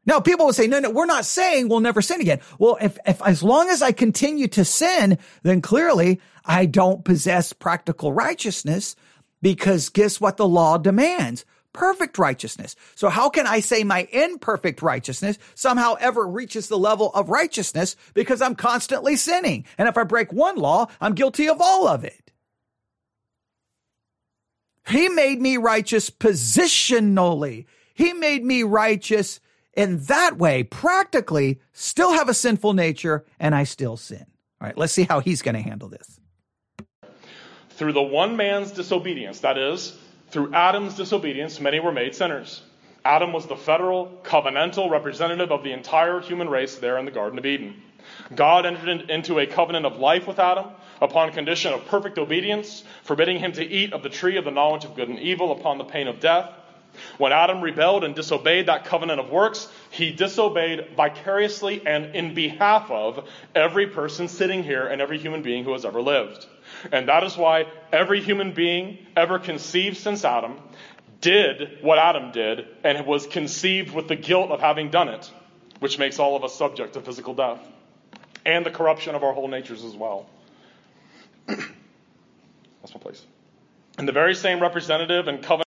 [0.06, 2.40] Now people will say, no, no, we're not saying we'll never sin again.
[2.58, 7.54] Well, if, if as long as I continue to sin, then clearly I don't possess
[7.54, 8.96] practical righteousness
[9.42, 11.46] because guess what the law demands?
[11.74, 12.76] Perfect righteousness.
[12.96, 17.96] So how can I say my imperfect righteousness somehow ever reaches the level of righteousness
[18.14, 19.66] because I'm constantly sinning?
[19.78, 22.32] And if I break one law, I'm guilty of all of it.
[24.88, 27.66] He made me righteous positionally.
[27.94, 29.40] He made me righteous
[29.74, 34.26] in that way, practically, still have a sinful nature and I still sin.
[34.60, 36.20] All right, let's see how he's going to handle this.
[37.72, 39.98] Through the one man's disobedience, that is,
[40.30, 42.62] through Adam's disobedience, many were made sinners.
[43.04, 47.40] Adam was the federal, covenantal representative of the entire human race there in the Garden
[47.40, 47.82] of Eden.
[48.36, 50.68] God entered into a covenant of life with Adam
[51.02, 54.86] upon condition of perfect obedience, forbidding him to eat of the tree of the knowledge
[54.86, 56.52] of good and evil upon the pain of death.
[57.18, 62.92] When Adam rebelled and disobeyed that covenant of works, he disobeyed vicariously and in behalf
[62.92, 66.46] of every person sitting here and every human being who has ever lived.
[66.92, 70.58] And that is why every human being ever conceived since Adam
[71.22, 75.30] did what Adam did and was conceived with the guilt of having done it,
[75.80, 77.60] which makes all of us subject to physical death
[78.46, 80.28] and the corruption of our whole natures as well.
[81.46, 83.26] That's my place.
[83.98, 85.68] And the very same representative and covenant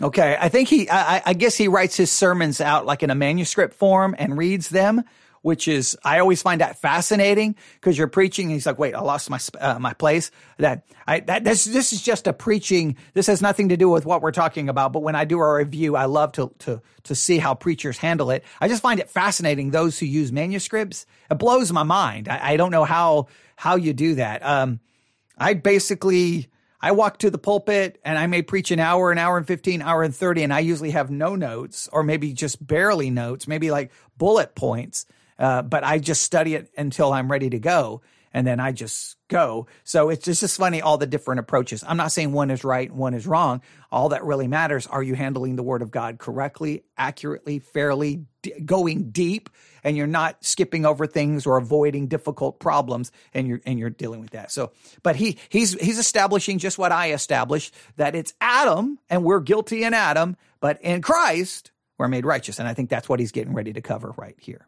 [0.00, 3.14] Okay, I think he, I, I, guess he writes his sermons out like in a
[3.14, 5.02] manuscript form and reads them,
[5.42, 8.48] which is, I always find that fascinating because you're preaching.
[8.50, 10.30] he's like, wait, I lost my, uh, my place.
[10.58, 12.96] That, I, that, this, this is just a preaching.
[13.14, 14.92] This has nothing to do with what we're talking about.
[14.92, 18.30] But when I do a review, I love to, to, to see how preachers handle
[18.30, 18.44] it.
[18.60, 19.70] I just find it fascinating.
[19.70, 22.28] Those who use manuscripts, it blows my mind.
[22.28, 24.44] I, I don't know how, how you do that.
[24.44, 24.80] Um,
[25.36, 26.48] I basically,
[26.80, 29.82] I walk to the pulpit and I may preach an hour, an hour and 15,
[29.82, 33.70] hour and 30, and I usually have no notes or maybe just barely notes, maybe
[33.70, 35.06] like bullet points.
[35.38, 38.02] Uh, but I just study it until I'm ready to go.
[38.32, 39.66] And then I just go.
[39.84, 41.84] So it's just, just funny all the different approaches.
[41.86, 43.62] I'm not saying one is right, one is wrong.
[43.90, 48.54] All that really matters are you handling the word of God correctly, accurately, fairly, d-
[48.64, 49.50] going deep,
[49.82, 54.20] and you're not skipping over things or avoiding difficult problems, and you're and you're dealing
[54.20, 54.50] with that.
[54.50, 59.40] So, but he he's he's establishing just what I established that it's Adam, and we're
[59.40, 63.32] guilty in Adam, but in Christ we're made righteous, and I think that's what he's
[63.32, 64.66] getting ready to cover right here.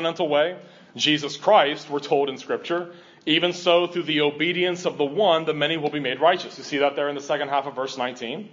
[0.00, 0.56] Way,
[0.96, 2.92] Jesus Christ, we're told in Scripture,
[3.26, 6.56] even so, through the obedience of the one, the many will be made righteous.
[6.56, 8.48] You see that there in the second half of verse 19?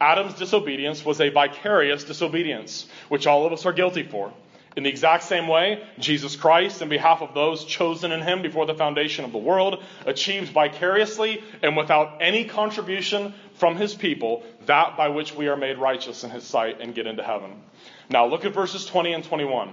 [0.00, 4.32] Adam's disobedience was a vicarious disobedience, which all of us are guilty for.
[4.76, 8.66] In the exact same way, Jesus Christ, in behalf of those chosen in him before
[8.66, 14.96] the foundation of the world, achieved vicariously and without any contribution from his people that
[14.96, 17.60] by which we are made righteous in his sight and get into heaven.
[18.08, 19.72] Now look at verses 20 and 21.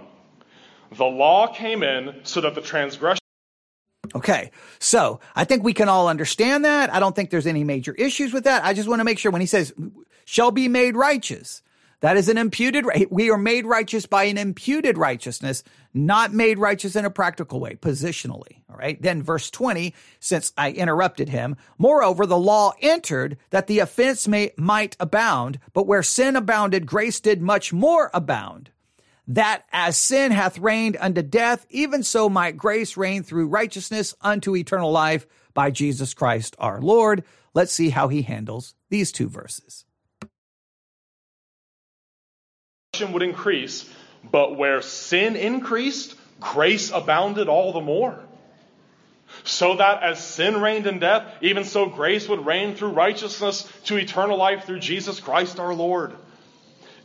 [0.92, 3.20] The law came in so that the transgression
[4.16, 4.52] Okay.
[4.80, 6.94] So I think we can all understand that.
[6.94, 8.64] I don't think there's any major issues with that.
[8.64, 9.74] I just want to make sure when he says
[10.26, 11.62] shall be made righteous,
[12.00, 16.96] that is an imputed, we are made righteous by an imputed righteousness, not made righteous
[16.96, 18.62] in a practical way, positionally.
[18.70, 19.02] All right.
[19.02, 24.52] Then verse 20, since I interrupted him, moreover, the law entered that the offense may,
[24.58, 28.72] might abound, but where sin abounded, grace did much more abound
[29.28, 34.56] that as sin hath reigned unto death, even so might grace reign through righteousness unto
[34.56, 37.24] eternal life by Jesus Christ our Lord.
[37.54, 39.86] Let's see how he handles these two verses.
[43.00, 43.90] Would increase,
[44.32, 48.20] but where sin increased, grace abounded all the more.
[49.44, 53.98] So that as sin reigned in death, even so grace would reign through righteousness to
[53.98, 56.14] eternal life through Jesus Christ our Lord.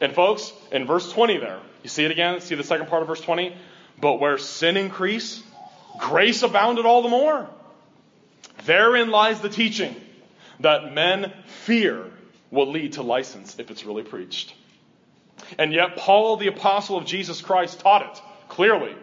[0.01, 2.41] And folks, in verse 20 there, you see it again?
[2.41, 3.55] See the second part of verse 20?
[4.01, 5.45] But where sin increased,
[5.99, 7.49] grace abounded all the more.
[8.65, 9.95] Therein lies the teaching
[10.61, 11.33] that men
[11.65, 12.05] fear
[12.51, 14.55] will lead to license if it's really preached.
[15.59, 18.95] And yet, Paul, the apostle of Jesus Christ, taught it clearly,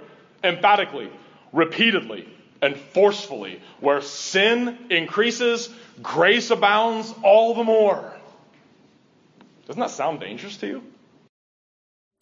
[0.43, 1.09] emphatically,
[1.51, 2.27] repeatedly,
[2.61, 3.61] and forcefully.
[3.79, 5.69] Where sin increases,
[6.01, 8.13] grace abounds all the more.
[9.67, 10.83] Doesn't that sound dangerous to you?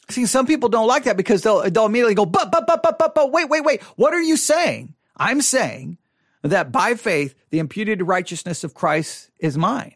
[0.10, 3.00] See, some people don't like that because they'll, they'll immediately go, but, but, but, but,
[3.00, 3.82] but, but, wait, wait, wait.
[3.96, 4.94] What are you saying?
[5.18, 5.98] I'm saying
[6.42, 9.96] that by faith, the imputed righteousness of Christ is mine.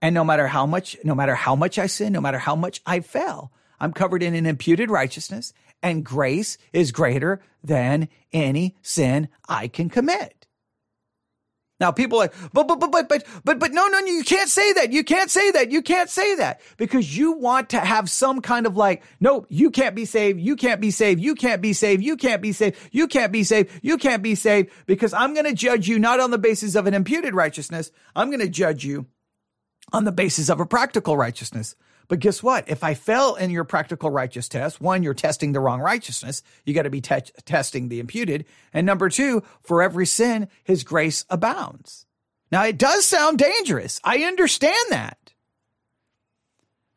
[0.00, 2.80] And no matter how much, no matter how much I sin, no matter how much
[2.86, 9.28] I fail, I'm covered in an imputed righteousness and grace is greater than any sin
[9.48, 10.37] I can commit.
[11.80, 14.48] Now people are like, but, but, but, but, but, but, but, no, no, you can't
[14.48, 14.92] say that.
[14.92, 15.70] You can't say that.
[15.70, 19.70] You can't say that because you want to have some kind of like, no, you
[19.70, 20.40] can't be saved.
[20.40, 21.20] You can't be saved.
[21.20, 22.02] You can't be saved.
[22.02, 22.76] You can't be saved.
[22.90, 23.70] You can't be saved.
[23.82, 26.86] You can't be saved because I'm going to judge you not on the basis of
[26.86, 27.92] an imputed righteousness.
[28.16, 29.06] I'm going to judge you
[29.92, 31.76] on the basis of a practical righteousness.
[32.08, 32.68] But guess what?
[32.68, 36.42] If I fail in your practical righteous test, one, you're testing the wrong righteousness.
[36.64, 38.46] You got to be te- testing the imputed.
[38.72, 42.06] And number two, for every sin, his grace abounds.
[42.50, 44.00] Now it does sound dangerous.
[44.02, 45.18] I understand that.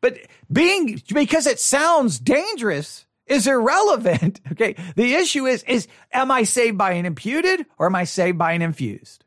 [0.00, 0.18] But
[0.50, 4.40] being, because it sounds dangerous is irrelevant.
[4.52, 4.76] Okay.
[4.96, 8.52] The issue is, is am I saved by an imputed or am I saved by
[8.52, 9.24] an infused?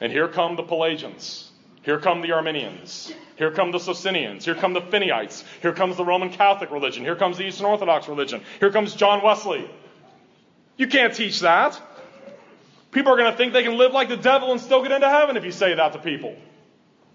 [0.00, 1.50] And here come the Pelagians.
[1.82, 3.12] Here come the Arminians.
[3.36, 4.44] Here come the Socinians.
[4.44, 5.44] Here come the Finneyites.
[5.62, 7.04] Here comes the Roman Catholic religion.
[7.04, 8.42] Here comes the Eastern Orthodox religion.
[8.60, 9.70] Here comes John Wesley.
[10.76, 11.80] You can't teach that.
[12.92, 15.08] People are going to think they can live like the devil and still get into
[15.08, 16.34] heaven if you say that to people.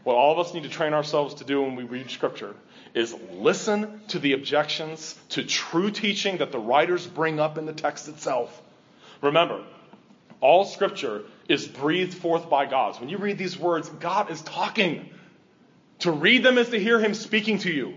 [0.03, 2.55] What all of us need to train ourselves to do when we read Scripture
[2.93, 7.73] is listen to the objections to true teaching that the writers bring up in the
[7.73, 8.61] text itself.
[9.21, 9.63] Remember,
[10.39, 12.95] all Scripture is breathed forth by God.
[12.95, 15.09] So when you read these words, God is talking.
[16.01, 17.93] To read them is to hear him speaking to you.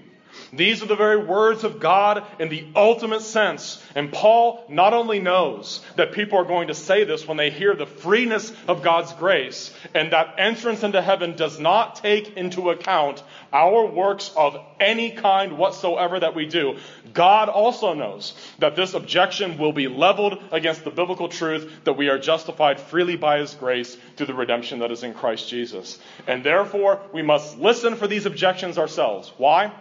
[0.52, 3.82] These are the very words of God in the ultimate sense.
[3.94, 7.74] And Paul not only knows that people are going to say this when they hear
[7.74, 13.22] the freeness of God's grace, and that entrance into heaven does not take into account
[13.52, 16.78] our works of any kind whatsoever that we do.
[17.12, 22.08] God also knows that this objection will be leveled against the biblical truth that we
[22.08, 25.98] are justified freely by His grace through the redemption that is in Christ Jesus.
[26.26, 29.32] And therefore, we must listen for these objections ourselves.
[29.36, 29.72] Why?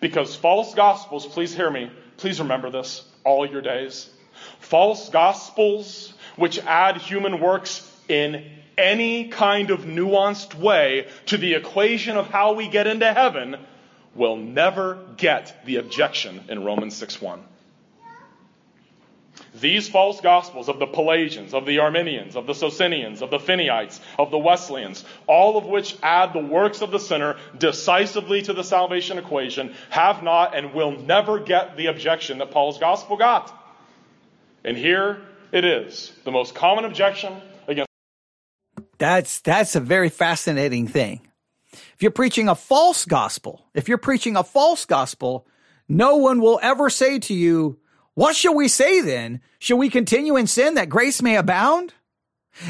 [0.00, 4.08] Because false gospels, please hear me, please remember this all your days.
[4.58, 8.44] False gospels which add human works in
[8.78, 13.56] any kind of nuanced way to the equation of how we get into heaven
[14.14, 17.40] will never get the objection in Romans 6:1.
[19.54, 23.98] These false gospels of the Pelagians, of the Arminians, of the Socinians, of the Finneyites,
[24.16, 28.62] of the Wesleyans, all of which add the works of the sinner decisively to the
[28.62, 33.52] salvation equation, have not and will never get the objection that Paul's gospel got.
[34.64, 35.20] And here
[35.50, 37.34] it is, the most common objection
[37.66, 37.88] against.
[38.98, 41.22] That's, that's a very fascinating thing.
[41.72, 45.46] If you're preaching a false gospel, if you're preaching a false gospel,
[45.88, 47.78] no one will ever say to you,
[48.14, 49.40] what shall we say then?
[49.58, 51.94] Shall we continue in sin that grace may abound?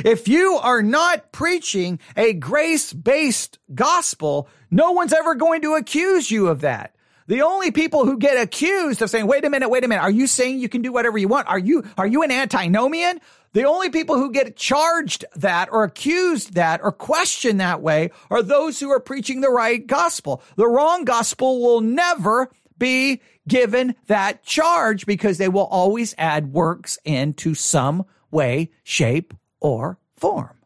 [0.04, 6.30] If you are not preaching a grace based gospel, no one's ever going to accuse
[6.30, 6.94] you of that.
[7.26, 10.10] The only people who get accused of saying, wait a minute, wait a minute, are
[10.10, 11.48] you saying you can do whatever you want?
[11.48, 13.20] Are you, are you an antinomian?
[13.52, 18.42] The only people who get charged that or accused that or questioned that way are
[18.42, 20.42] those who are preaching the right gospel.
[20.56, 22.50] The wrong gospel will never
[22.80, 29.98] be given that charge because they will always add works into some way, shape, or
[30.16, 30.56] form.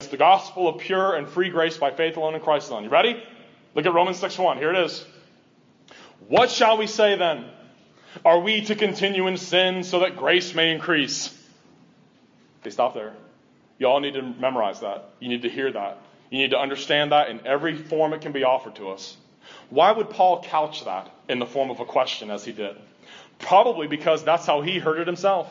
[0.00, 2.84] It's the gospel of pure and free grace by faith alone in Christ alone.
[2.84, 3.22] You ready?
[3.74, 4.56] Look at Romans 6 1.
[4.56, 5.04] Here it is.
[6.28, 7.44] What shall we say then?
[8.24, 11.36] Are we to continue in sin so that grace may increase?
[12.60, 13.12] Okay, stop there.
[13.78, 15.10] You all need to memorize that.
[15.20, 15.98] You need to hear that.
[16.30, 19.16] You need to understand that in every form it can be offered to us.
[19.70, 22.76] Why would Paul couch that in the form of a question as he did?
[23.38, 25.48] Probably because that's how he heard it himself.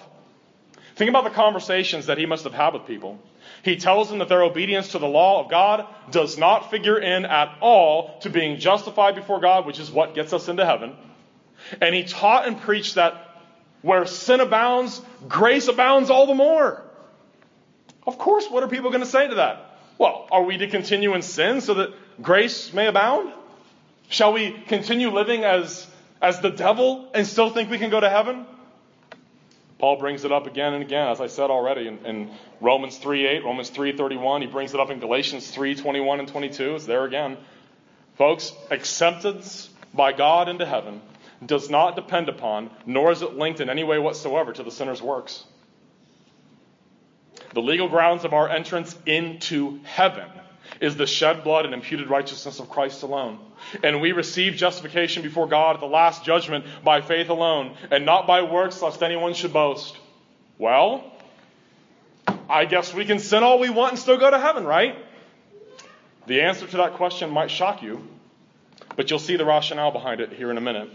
[0.95, 3.19] Think about the conversations that he must have had with people.
[3.63, 7.25] He tells them that their obedience to the law of God does not figure in
[7.25, 10.95] at all to being justified before God, which is what gets us into heaven.
[11.81, 13.25] And he taught and preached that
[13.81, 16.83] where sin abounds, grace abounds all the more.
[18.05, 19.77] Of course, what are people going to say to that?
[19.97, 23.33] Well, are we to continue in sin so that grace may abound?
[24.09, 25.85] Shall we continue living as,
[26.19, 28.45] as the devil and still think we can go to heaven?
[29.77, 33.27] Paul brings it up again and again, as I said already, in, in Romans 3
[33.27, 34.41] 8, Romans 3.31.
[34.41, 36.75] He brings it up in Galatians 3.21 and 22.
[36.75, 37.37] It's there again.
[38.17, 41.01] Folks, acceptance by God into heaven
[41.45, 45.01] does not depend upon, nor is it linked in any way whatsoever to the sinner's
[45.01, 45.45] works.
[47.53, 50.29] The legal grounds of our entrance into heaven
[50.79, 53.39] is the shed blood and imputed righteousness of Christ alone.
[53.83, 58.27] And we receive justification before God at the last judgment by faith alone, and not
[58.27, 59.97] by works, lest anyone should boast.
[60.57, 61.03] Well,
[62.49, 64.95] I guess we can sin all we want and still go to heaven, right?
[66.27, 68.07] The answer to that question might shock you,
[68.95, 70.89] but you'll see the rationale behind it here in a minute.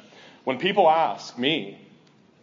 [0.44, 1.80] When people ask me,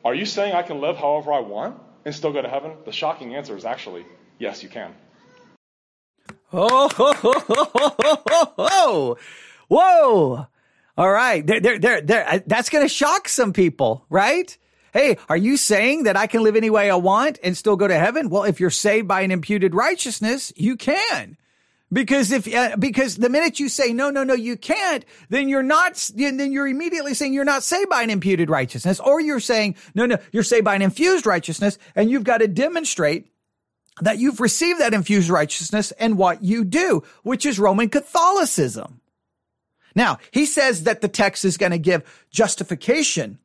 [0.04, 2.74] Are you saying I can live however I want and still go to heaven?
[2.86, 4.06] The shocking answer is actually,
[4.39, 4.94] Yes, you can.
[6.54, 9.18] Oh, ho, ho, ho, ho,
[9.68, 10.47] whoa.
[10.97, 11.45] All right.
[11.45, 12.43] There, there, there, there.
[12.45, 14.58] That's going to shock some people, right?
[14.93, 17.88] Hey, are you saying that I can live any way I want and still go
[17.88, 18.30] to heaven?
[18.30, 21.38] Well, if you're saved by an imputed righteousness, you can.
[21.93, 25.64] Because if, uh, because the minute you say, no, no, no, you can't, then you're
[25.64, 29.76] not, then you're immediately saying you're not saved by an imputed righteousness, or you're saying,
[29.93, 33.28] no, no, you're saved by an infused righteousness, and you've got to demonstrate
[34.00, 39.02] that you've received that infused righteousness and what you do, which is Roman Catholicism.
[39.94, 43.39] Now, he says that the text is going to give justification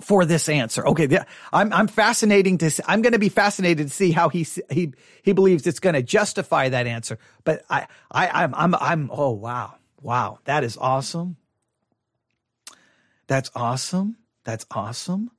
[0.00, 0.86] for this answer.
[0.86, 1.18] Okay,
[1.52, 4.92] I'm I'm fascinating to see, I'm going to be fascinated to see how he he
[5.22, 7.18] he believes it's going to justify that answer.
[7.42, 9.74] But I I I'm I'm I'm oh wow.
[10.00, 11.36] Wow, that is awesome.
[13.26, 14.16] That's awesome.
[14.44, 15.30] That's awesome.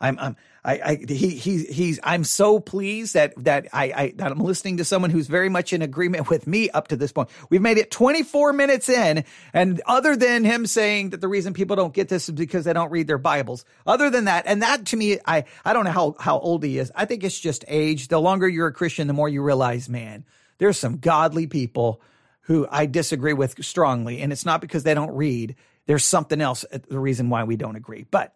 [0.00, 4.30] I'm, I'm, I, I, he, he, he's, I'm so pleased that, that I, I, that
[4.30, 7.30] I'm listening to someone who's very much in agreement with me up to this point.
[7.48, 9.24] We've made it 24 minutes in.
[9.52, 12.72] And other than him saying that the reason people don't get this is because they
[12.72, 15.92] don't read their Bibles, other than that, and that to me, I, I don't know
[15.92, 16.92] how, how old he is.
[16.94, 18.08] I think it's just age.
[18.08, 20.24] The longer you're a Christian, the more you realize, man,
[20.58, 22.02] there's some godly people
[22.42, 24.20] who I disagree with strongly.
[24.20, 25.54] And it's not because they don't read.
[25.86, 28.06] There's something else, uh, the reason why we don't agree.
[28.10, 28.34] But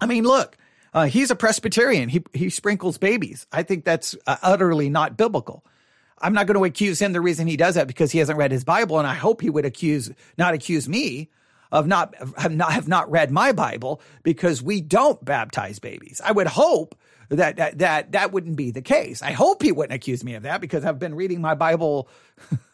[0.00, 0.56] I mean, look,
[0.94, 2.08] uh, he's a Presbyterian.
[2.08, 3.46] He he sprinkles babies.
[3.52, 5.64] I think that's uh, utterly not biblical.
[6.20, 8.50] I'm not going to accuse him the reason he does that because he hasn't read
[8.50, 11.30] his Bible, and I hope he would accuse not accuse me
[11.70, 16.20] of not have not have not read my Bible because we don't baptize babies.
[16.24, 16.96] I would hope
[17.28, 19.22] that that that, that wouldn't be the case.
[19.22, 22.08] I hope he wouldn't accuse me of that because I've been reading my Bible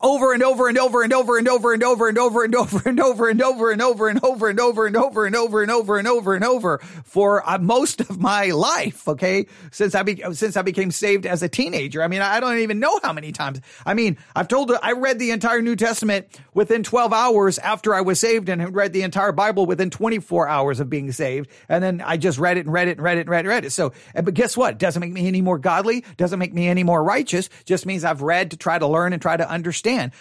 [0.00, 2.84] over and over and over and over and over and over and over and over
[2.84, 5.70] and over and over and over and over and over and over and over and
[5.70, 9.08] over and over and over for most of my life.
[9.08, 12.02] Okay, since I since I became saved as a teenager.
[12.02, 13.60] I mean, I don't even know how many times.
[13.84, 18.02] I mean, I've told I read the entire New Testament within 12 hours after I
[18.02, 22.00] was saved, and read the entire Bible within 24 hours of being saved, and then
[22.00, 23.70] I just read it and read it and read it and read read it.
[23.70, 24.78] So, but guess what?
[24.78, 26.04] Doesn't make me any more godly.
[26.16, 27.48] Doesn't make me any more righteous.
[27.64, 29.75] Just means I've read to try to learn and try to understand.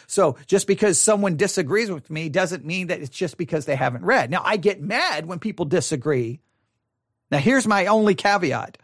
[0.07, 4.03] So just because someone disagrees with me doesn't mean that it's just because they haven't
[4.03, 4.29] read.
[4.31, 6.39] Now I get mad when people disagree.
[7.31, 8.77] Now here's my only caveat.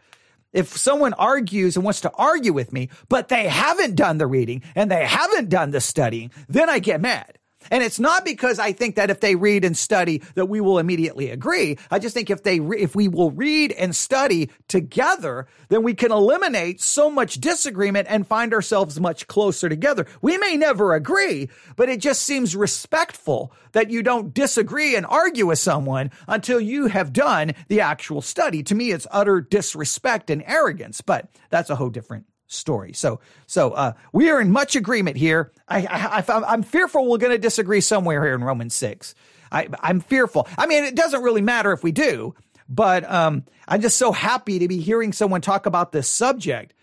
[0.52, 4.62] If someone argues and wants to argue with me, but they haven't done the reading
[4.74, 7.38] and they haven't done the studying, then I get mad.
[7.70, 10.78] And it's not because I think that if they read and study that we will
[10.78, 11.78] immediately agree.
[11.90, 15.94] I just think if they, re- if we will read and study together, then we
[15.94, 20.06] can eliminate so much disagreement and find ourselves much closer together.
[20.20, 25.46] We may never agree, but it just seems respectful that you don't disagree and argue
[25.46, 28.62] with someone until you have done the actual study.
[28.64, 32.92] To me, it's utter disrespect and arrogance, but that's a whole different story.
[32.92, 35.52] So, so uh, we are in much agreement here.
[35.68, 39.14] I, I, am fearful we're going to disagree somewhere here in Romans six.
[39.50, 40.48] I, I'm fearful.
[40.56, 42.34] I mean, it doesn't really matter if we do,
[42.68, 46.74] but um, I'm just so happy to be hearing someone talk about this subject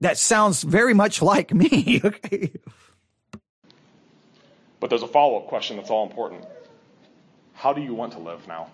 [0.00, 2.00] that sounds very much like me.
[2.04, 2.52] okay.
[4.80, 6.44] But there's a follow up question that's all important.
[7.54, 8.70] How do you want to live now?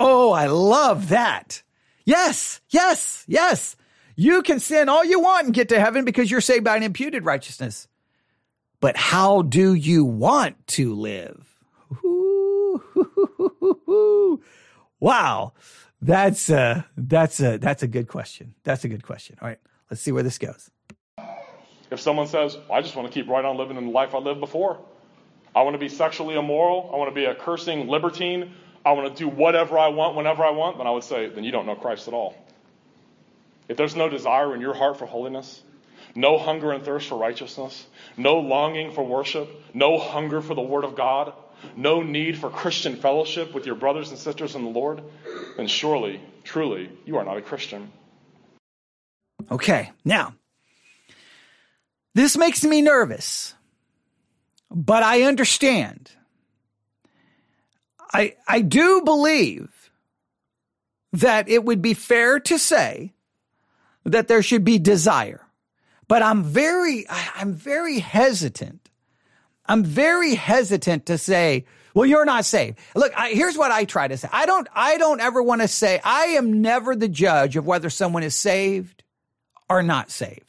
[0.00, 1.62] Oh, I love that.
[2.06, 3.76] Yes, yes, yes.
[4.14, 6.82] You can sin all you want and get to heaven because you're saved by an
[6.82, 7.86] imputed righteousness.
[8.80, 11.46] But how do you want to live?
[15.00, 15.52] Wow.
[16.02, 18.54] That's a, that's a, that's a good question.
[18.64, 19.36] That's a good question.
[19.40, 19.58] All right.
[19.90, 20.70] Let's see where this goes.
[21.90, 24.18] If someone says, I just want to keep right on living in the life I
[24.18, 24.78] lived before,
[25.54, 28.52] I want to be sexually immoral, I want to be a cursing libertine,
[28.86, 31.42] I want to do whatever I want whenever I want, then I would say, then
[31.42, 32.36] you don't know Christ at all.
[33.68, 35.60] If there's no desire in your heart for holiness,
[36.14, 37.84] no hunger and thirst for righteousness,
[38.16, 41.32] no longing for worship, no hunger for the Word of God,
[41.74, 45.02] no need for Christian fellowship with your brothers and sisters in the Lord,
[45.56, 47.90] then surely, truly, you are not a Christian.
[49.50, 50.32] Okay, now,
[52.14, 53.52] this makes me nervous,
[54.70, 56.12] but I understand
[58.12, 59.90] I, I do believe
[61.12, 63.12] that it would be fair to say
[64.04, 65.46] that there should be desire,
[66.08, 68.90] but I'm very, I'm very hesitant.
[69.66, 72.78] I'm very hesitant to say, well, you're not saved.
[72.94, 74.28] Look, I, here's what I try to say.
[74.30, 77.90] I don't, I don't ever want to say, I am never the judge of whether
[77.90, 79.02] someone is saved
[79.68, 80.45] or not saved.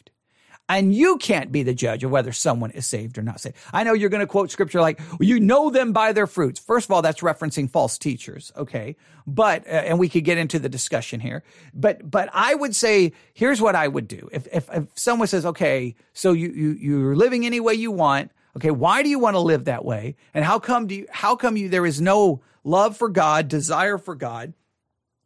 [0.69, 3.55] And you can't be the judge of whether someone is saved or not saved.
[3.71, 6.59] I know you're going to quote scripture like, you know them by their fruits.
[6.59, 8.51] First of all, that's referencing false teachers.
[8.57, 8.97] Okay.
[9.25, 11.43] But, uh, and we could get into the discussion here,
[11.73, 14.29] but, but I would say, here's what I would do.
[14.31, 18.31] If, if, if someone says, okay, so you, you, you're living any way you want.
[18.57, 18.71] Okay.
[18.71, 20.15] Why do you want to live that way?
[20.33, 23.97] And how come do you, how come you, there is no love for God, desire
[23.97, 24.53] for God?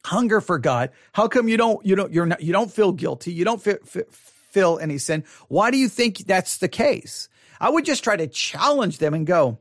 [0.04, 0.90] hunger for God.
[1.14, 3.32] How come you don't, you don't, you're not, you don't feel guilty.
[3.32, 4.06] You don't feel, feel,
[4.52, 5.24] feel any sin.
[5.48, 7.30] Why do you think that's the case?
[7.60, 9.60] I would just try to challenge them and go,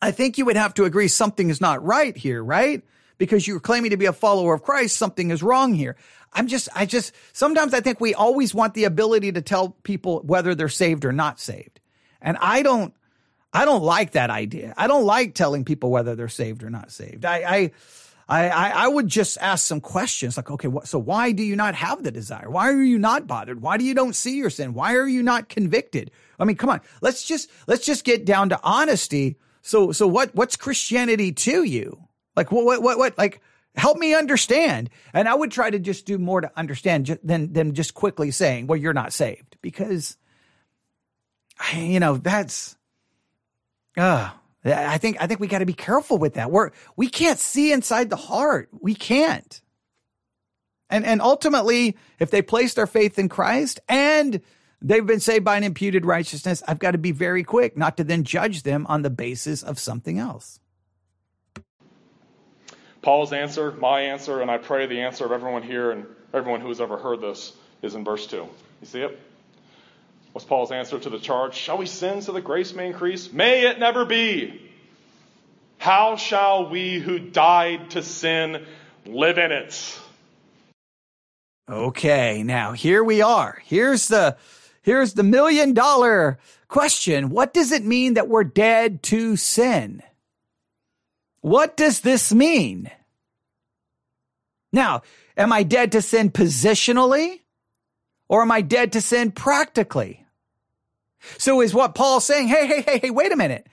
[0.00, 2.82] I think you would have to agree something is not right here, right?
[3.18, 5.96] Because you're claiming to be a follower of Christ, something is wrong here.
[6.32, 10.20] I'm just, I just, sometimes I think we always want the ability to tell people
[10.20, 11.80] whether they're saved or not saved.
[12.20, 12.92] And I don't,
[13.52, 14.74] I don't like that idea.
[14.76, 17.24] I don't like telling people whether they're saved or not saved.
[17.24, 17.70] I, I,
[18.28, 21.54] I, I, I, would just ask some questions like, okay, what, so why do you
[21.54, 22.50] not have the desire?
[22.50, 23.62] Why are you not bothered?
[23.62, 24.74] Why do you don't see your sin?
[24.74, 26.10] Why are you not convicted?
[26.38, 29.36] I mean, come on, let's just, let's just get down to honesty.
[29.62, 32.02] So, so what, what's Christianity to you?
[32.34, 33.40] Like, what, what, what, what like,
[33.76, 34.90] help me understand.
[35.14, 38.66] And I would try to just do more to understand than, than just quickly saying,
[38.66, 40.16] well, you're not saved because,
[41.76, 42.76] you know, that's,
[43.96, 46.50] ah, uh, I think I think we got to be careful with that.
[46.50, 48.68] We're we can't see inside the heart.
[48.72, 49.60] We can't.
[50.90, 54.40] And and ultimately, if they place their faith in Christ and
[54.82, 58.04] they've been saved by an imputed righteousness, I've got to be very quick not to
[58.04, 60.60] then judge them on the basis of something else.
[63.02, 66.68] Paul's answer, my answer, and I pray the answer of everyone here and everyone who
[66.68, 67.52] has ever heard this
[67.82, 68.36] is in verse 2.
[68.36, 68.48] You
[68.82, 69.20] see it?
[70.36, 71.54] What's Paul's answer to the charge?
[71.54, 73.32] Shall we sin so that grace may increase?
[73.32, 74.60] May it never be.
[75.78, 78.66] How shall we who died to sin
[79.06, 79.98] live in it?
[81.70, 83.62] Okay, now here we are.
[83.64, 84.36] Here's the
[84.82, 87.30] here's the million dollar question.
[87.30, 90.02] What does it mean that we're dead to sin?
[91.40, 92.90] What does this mean?
[94.70, 95.00] Now,
[95.34, 97.40] am I dead to sin positionally
[98.28, 100.24] or am I dead to sin practically?
[101.38, 103.66] So is what Paul's saying, hey, hey, hey, hey, wait a minute.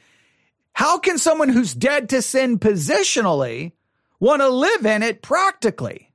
[0.74, 3.74] How can someone who's dead to sin positionally
[4.20, 6.12] want to live in it practically?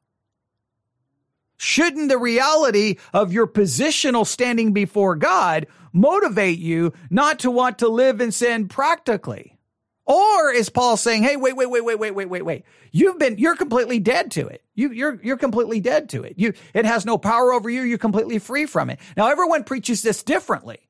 [1.58, 7.88] Shouldn't the reality of your positional standing before God motivate you not to want to
[7.88, 9.58] live in sin practically?
[10.06, 12.64] Or is Paul saying, "Hey, wait, wait, wait, wait, wait, wait, wait, wait.
[12.92, 14.64] You've been you're completely dead to it.
[14.74, 16.34] You you're you're completely dead to it.
[16.38, 17.82] You it has no power over you.
[17.82, 20.87] You're completely free from it." Now everyone preaches this differently.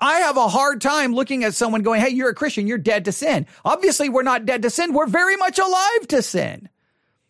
[0.00, 2.66] I have a hard time looking at someone going, Hey, you're a Christian.
[2.66, 3.46] You're dead to sin.
[3.64, 4.92] Obviously, we're not dead to sin.
[4.92, 6.68] We're very much alive to sin.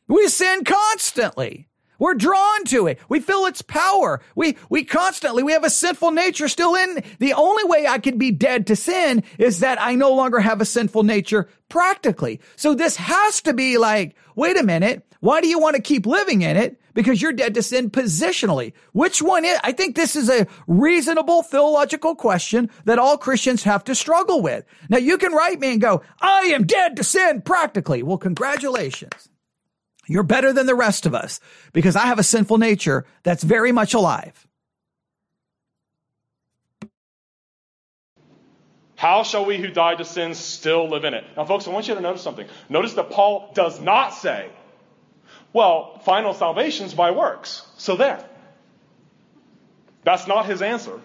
[0.08, 1.68] We sin constantly.
[1.98, 2.98] We're drawn to it.
[3.08, 4.20] We feel its power.
[4.34, 7.02] We, we constantly, we have a sinful nature still in.
[7.18, 10.60] The only way I could be dead to sin is that I no longer have
[10.60, 12.40] a sinful nature practically.
[12.56, 15.06] So this has to be like, wait a minute.
[15.20, 16.80] Why do you want to keep living in it?
[16.94, 18.72] Because you're dead to sin positionally.
[18.92, 23.84] Which one is, I think this is a reasonable theological question that all Christians have
[23.84, 24.64] to struggle with.
[24.88, 28.02] Now you can write me and go, I am dead to sin practically.
[28.02, 29.28] Well, congratulations.
[30.06, 31.40] You're better than the rest of us
[31.72, 34.46] because I have a sinful nature that's very much alive.
[38.96, 41.24] How shall we who died to sin still live in it?
[41.36, 42.46] Now, folks, I want you to notice something.
[42.68, 44.48] Notice that Paul does not say,
[45.54, 47.66] well, final salvation's by works.
[47.78, 48.22] So there.
[50.02, 51.00] That's not his answer.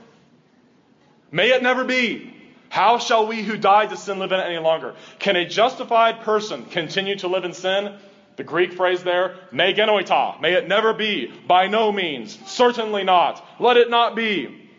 [1.32, 2.34] May it never be.
[2.68, 4.96] How shall we who died to sin live in it any longer?
[5.20, 7.96] Can a justified person continue to live in sin?
[8.36, 13.46] The Greek phrase there, me genoita, may it never be, by no means, certainly not,
[13.60, 14.70] let it not be.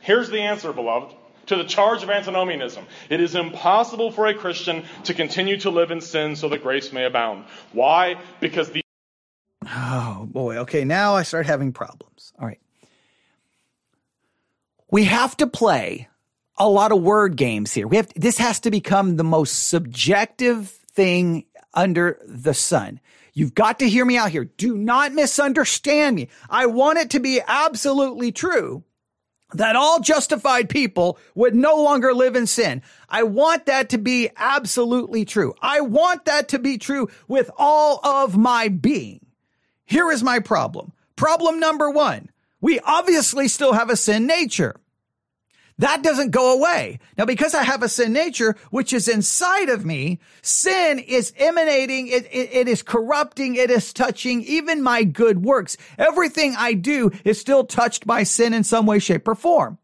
[0.00, 1.14] Here's the answer, beloved,
[1.46, 2.86] to the charge of antinomianism.
[3.10, 6.92] It is impossible for a Christian to continue to live in sin so that grace
[6.92, 7.44] may abound.
[7.72, 8.16] Why?
[8.40, 8.81] Because the
[9.68, 12.32] Oh boy, okay, now I start having problems.
[12.38, 12.60] All right.
[14.90, 16.08] We have to play
[16.56, 17.86] a lot of word games here.
[17.86, 21.44] We have this has to become the most subjective thing
[21.74, 23.00] under the sun.
[23.34, 24.44] You've got to hear me out here.
[24.44, 26.28] Do not misunderstand me.
[26.50, 28.84] I want it to be absolutely true
[29.54, 32.82] that all justified people would no longer live in sin.
[33.08, 35.54] I want that to be absolutely true.
[35.60, 39.21] I want that to be true with all of my being.
[39.86, 40.92] Here is my problem.
[41.16, 42.30] Problem number one.
[42.60, 44.76] We obviously still have a sin nature.
[45.78, 47.00] That doesn't go away.
[47.18, 52.08] Now, because I have a sin nature, which is inside of me, sin is emanating,
[52.08, 55.76] it, it, it is corrupting, it is touching even my good works.
[55.98, 59.78] Everything I do is still touched by sin in some way, shape, or form.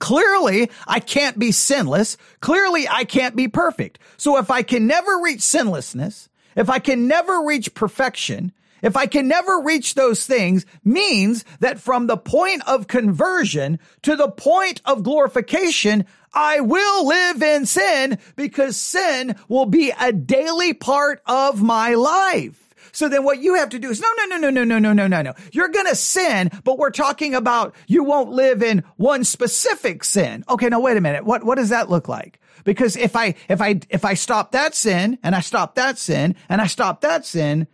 [0.00, 2.16] Clearly, I can't be sinless.
[2.40, 3.98] Clearly, I can't be perfect.
[4.16, 8.52] So if I can never reach sinlessness, if I can never reach perfection,
[8.82, 14.16] if I can never reach those things means that from the point of conversion to
[14.16, 20.74] the point of glorification, I will live in sin because sin will be a daily
[20.74, 22.68] part of my life.
[22.92, 24.92] So then what you have to do is no, no, no, no, no, no, no,
[24.92, 25.34] no, no, no.
[25.52, 30.44] You're going to sin, but we're talking about you won't live in one specific sin.
[30.48, 30.68] Okay.
[30.68, 31.24] Now wait a minute.
[31.24, 32.40] What, what does that look like?
[32.64, 36.34] Because if I, if I, if I stop that sin and I stop that sin
[36.48, 37.66] and I stop that sin,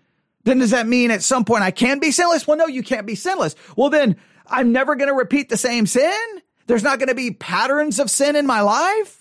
[0.44, 2.46] then does that mean at some point I can be sinless?
[2.46, 3.54] Well, no, you can't be sinless.
[3.76, 4.16] Well, then
[4.46, 6.18] I'm never going to repeat the same sin.
[6.66, 9.20] There's not going to be patterns of sin in my life.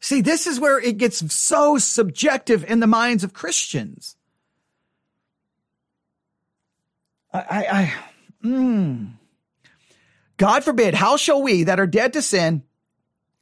[0.00, 4.16] See, this is where it gets so subjective in the minds of Christians.
[7.32, 7.94] I, I, I
[8.42, 9.10] mm.
[10.38, 12.62] God forbid, how shall we that are dead to sin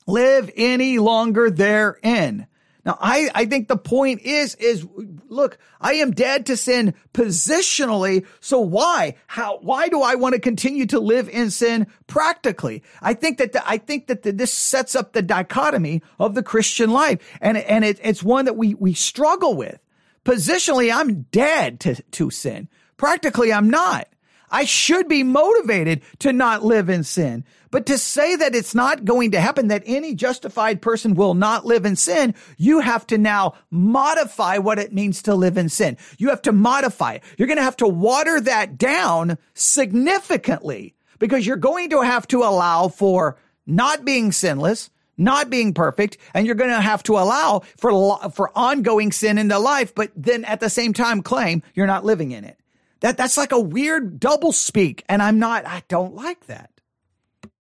[0.07, 2.47] live any longer therein.
[2.87, 4.87] Now, I, I think the point is, is
[5.29, 8.25] look, I am dead to sin positionally.
[8.39, 12.85] So why, how, why do I want to continue to live in sin practically?
[13.03, 16.45] I think that, the, I think that the, this sets up the dichotomy of the
[16.45, 17.19] Christian life.
[17.41, 19.81] And, and it, it's one that we, we struggle with.
[20.25, 22.69] Positionally, I'm dead to, to sin.
[22.97, 24.07] Practically, I'm not.
[24.49, 27.45] I should be motivated to not live in sin.
[27.71, 31.67] But to say that it's not going to happen, that any justified person will not
[31.67, 35.97] live in sin, you have to now modify what it means to live in sin.
[36.19, 37.25] You have to modify it.
[37.37, 42.43] You're going to have to water that down significantly because you're going to have to
[42.43, 43.37] allow for
[43.67, 48.51] not being sinless, not being perfect, and you're going to have to allow for, for
[48.57, 52.33] ongoing sin in the life, but then at the same time claim you're not living
[52.33, 52.59] in it.
[53.01, 55.67] That that's like a weird double speak, and I'm not.
[55.67, 56.71] I don't like that.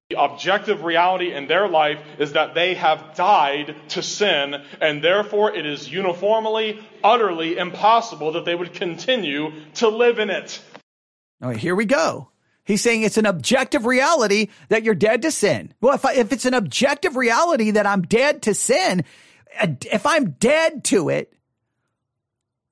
[0.08, 5.52] The objective reality in their life is that they have died to sin, and therefore
[5.52, 10.62] it is uniformly, utterly impossible that they would continue to live in it.
[11.42, 12.30] All right, here we go.
[12.62, 15.74] He's saying it's an objective reality that you're dead to sin.
[15.80, 19.04] Well, if, I, if it's an objective reality that I'm dead to sin,
[19.60, 21.32] uh, if I'm dead to it,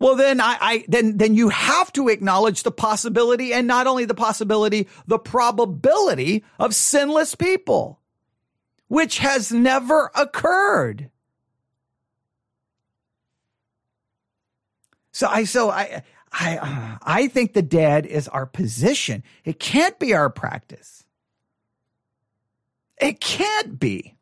[0.04, 4.04] well, then I, I, then, then you have to acknowledge the possibility and not only
[4.04, 8.00] the possibility, the probability of sinless people,
[8.88, 11.08] which has never occurred.
[15.12, 19.22] So I, so I, I, I think the dead is our position.
[19.42, 21.06] It can't be our practice.
[23.00, 24.13] It can't be.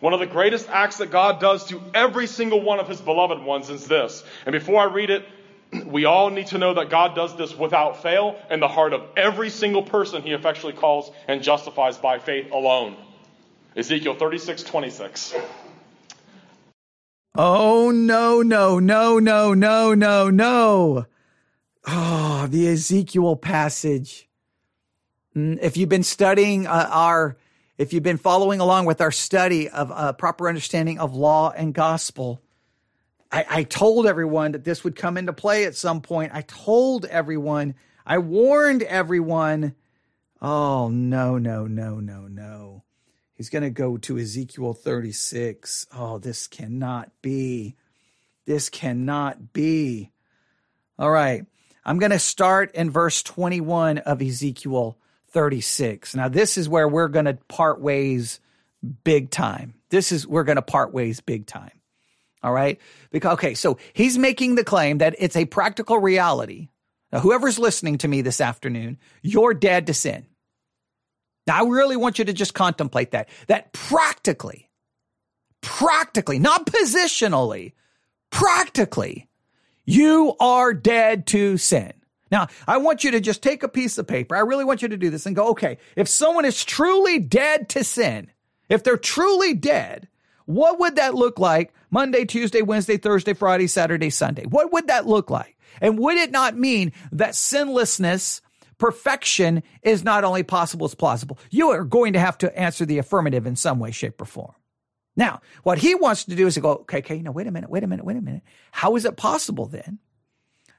[0.00, 3.42] One of the greatest acts that God does to every single one of his beloved
[3.42, 4.24] ones is this.
[4.46, 5.24] And before I read it,
[5.86, 9.02] we all need to know that God does this without fail in the heart of
[9.16, 12.96] every single person he effectually calls and justifies by faith alone.
[13.76, 15.34] Ezekiel 36, 26.
[17.36, 21.06] Oh, no, no, no, no, no, no, no.
[21.86, 24.28] Oh, the Ezekiel passage.
[25.36, 27.36] Mm, if you've been studying uh, our
[27.80, 31.72] if you've been following along with our study of uh, proper understanding of law and
[31.72, 32.42] gospel,
[33.32, 36.32] I, I told everyone that this would come into play at some point.
[36.34, 37.74] I told everyone,
[38.04, 39.74] I warned everyone.
[40.42, 42.84] Oh, no, no, no, no, no.
[43.32, 45.86] He's going to go to Ezekiel 36.
[45.90, 47.76] Oh, this cannot be.
[48.44, 50.10] This cannot be.
[50.98, 51.46] All right.
[51.82, 54.98] I'm going to start in verse 21 of Ezekiel
[55.30, 56.14] 36.
[56.14, 58.40] Now, this is where we're going to part ways
[59.04, 59.74] big time.
[59.90, 61.72] This is, we're going to part ways big time.
[62.42, 62.80] All right.
[63.10, 66.68] Because, okay, so he's making the claim that it's a practical reality.
[67.12, 70.26] Now, whoever's listening to me this afternoon, you're dead to sin.
[71.46, 74.70] Now, I really want you to just contemplate that, that practically,
[75.60, 77.72] practically, not positionally,
[78.30, 79.28] practically,
[79.84, 81.92] you are dead to sin.
[82.30, 84.36] Now, I want you to just take a piece of paper.
[84.36, 87.68] I really want you to do this and go, okay, if someone is truly dead
[87.70, 88.30] to sin,
[88.68, 90.08] if they're truly dead,
[90.46, 94.44] what would that look like Monday, Tuesday, Wednesday, Thursday, Friday, Saturday, Sunday?
[94.44, 95.56] What would that look like?
[95.80, 98.40] And would it not mean that sinlessness,
[98.78, 101.38] perfection is not only possible, it's plausible?
[101.50, 104.54] You are going to have to answer the affirmative in some way, shape, or form.
[105.16, 107.70] Now, what he wants to do is to go, okay, okay, no, wait a minute,
[107.70, 108.42] wait a minute, wait a minute.
[108.72, 109.98] How is it possible then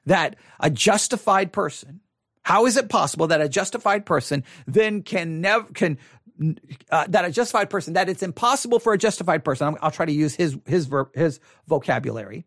[0.06, 2.02] that a justified person,
[2.43, 5.97] how is it possible that a justified person then can never, can,
[6.89, 10.12] uh, that a justified person, that it's impossible for a justified person, I'll try to
[10.12, 12.45] use his, his, his vocabulary.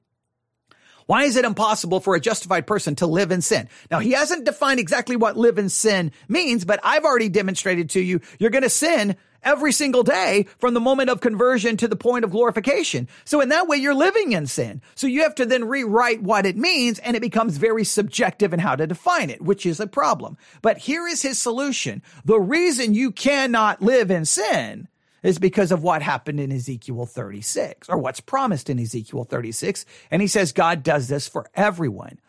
[1.07, 3.69] Why is it impossible for a justified person to live in sin?
[3.91, 8.01] Now, he hasn't defined exactly what live in sin means, but I've already demonstrated to
[8.01, 11.97] you, you're going to sin every single day from the moment of conversion to the
[11.97, 13.09] point of glorification.
[13.25, 14.83] So in that way, you're living in sin.
[14.95, 18.61] So you have to then rewrite what it means and it becomes very subjective in
[18.61, 20.37] how to define it, which is a problem.
[20.63, 22.03] But here is his solution.
[22.25, 24.89] The reason you cannot live in sin
[25.23, 29.87] is because of what happened in Ezekiel 36 or what's promised in Ezekiel 36.
[30.11, 32.21] And he says God does this for everyone.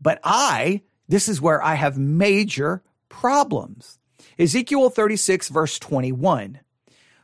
[0.00, 3.98] But I, this is where I have major problems.
[4.38, 6.60] Ezekiel 36, verse 21.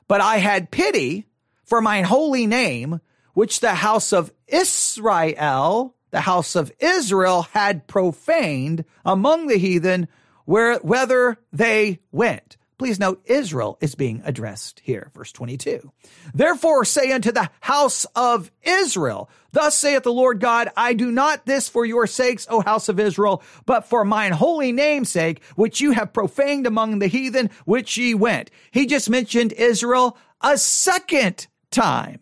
[0.09, 1.27] But I had pity
[1.65, 3.01] for mine holy name,
[3.35, 10.09] which the house of Israel, the house of Israel had profaned among the heathen
[10.45, 12.57] where, whether they went.
[12.77, 15.93] Please note, Israel is being addressed here, verse 22.
[16.35, 21.47] Therefore say unto the house of Israel, Thus saith the Lord God, I do not
[21.47, 25.81] this for your sakes, O house of Israel, but for mine holy name's sake, which
[25.81, 28.51] you have profaned among the heathen, which ye went.
[28.73, 32.19] He just mentioned Israel a second time.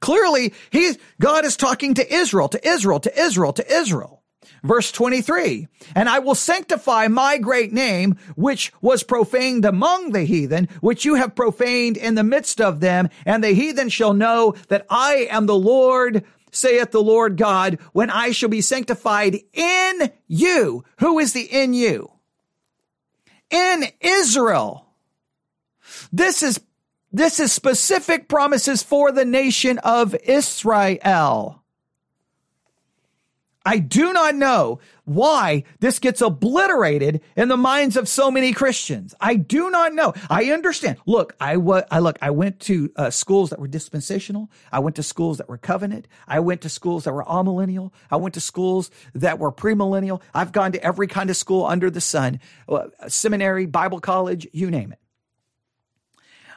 [0.00, 4.15] Clearly, he, God is talking to Israel, to Israel, to Israel, to Israel.
[4.66, 10.68] Verse 23, and I will sanctify my great name, which was profaned among the heathen,
[10.80, 14.84] which you have profaned in the midst of them, and the heathen shall know that
[14.90, 20.84] I am the Lord, saith the Lord God, when I shall be sanctified in you.
[20.98, 22.10] Who is the in you?
[23.50, 24.88] In Israel.
[26.12, 26.60] This is,
[27.12, 31.62] this is specific promises for the nation of Israel.
[33.66, 39.12] I do not know why this gets obliterated in the minds of so many Christians.
[39.20, 40.14] I do not know.
[40.30, 40.98] I understand.
[41.04, 44.52] Look, I was, I look, I went to uh, schools that were dispensational.
[44.70, 46.06] I went to schools that were covenant.
[46.28, 47.90] I went to schools that were amillennial.
[48.08, 50.22] I went to schools that were premillennial.
[50.32, 52.38] I've gone to every kind of school under the sun,
[52.68, 55.00] uh, seminary, Bible college, you name it.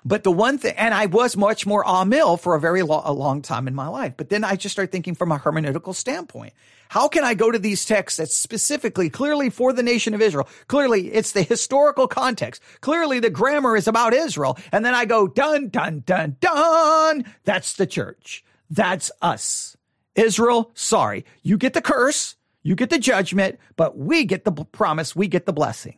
[0.06, 3.14] But the one thing, and I was much more amil for a very lo- a
[3.14, 4.14] long time in my life.
[4.16, 6.54] But then I just started thinking from a hermeneutical standpoint.
[6.90, 10.48] How can I go to these texts that's specifically, clearly for the nation of Israel?
[10.68, 12.62] Clearly, it's the historical context.
[12.82, 14.58] Clearly, the grammar is about Israel.
[14.72, 17.26] And then I go, dun, dun, dun, dun.
[17.46, 18.44] That's the church.
[18.70, 19.78] That's us.
[20.16, 21.26] Israel, sorry.
[21.42, 22.36] You get the curse.
[22.64, 25.16] You get the judgment, but we get the promise.
[25.16, 25.98] We get the blessing.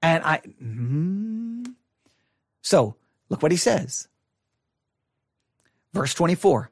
[0.00, 1.74] And I, mm,
[2.62, 2.96] so
[3.28, 4.08] Look what he says.
[5.92, 6.70] Verse 24.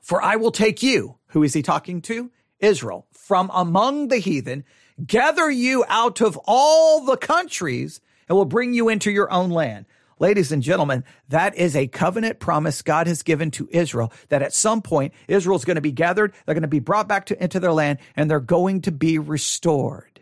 [0.00, 2.30] For I will take you, who is he talking to?
[2.60, 4.64] Israel, from among the heathen,
[5.04, 9.86] gather you out of all the countries, and will bring you into your own land.
[10.20, 14.52] Ladies and gentlemen, that is a covenant promise God has given to Israel that at
[14.52, 17.60] some point Israel's going to be gathered, they're going to be brought back to, into
[17.60, 20.20] their land, and they're going to be restored.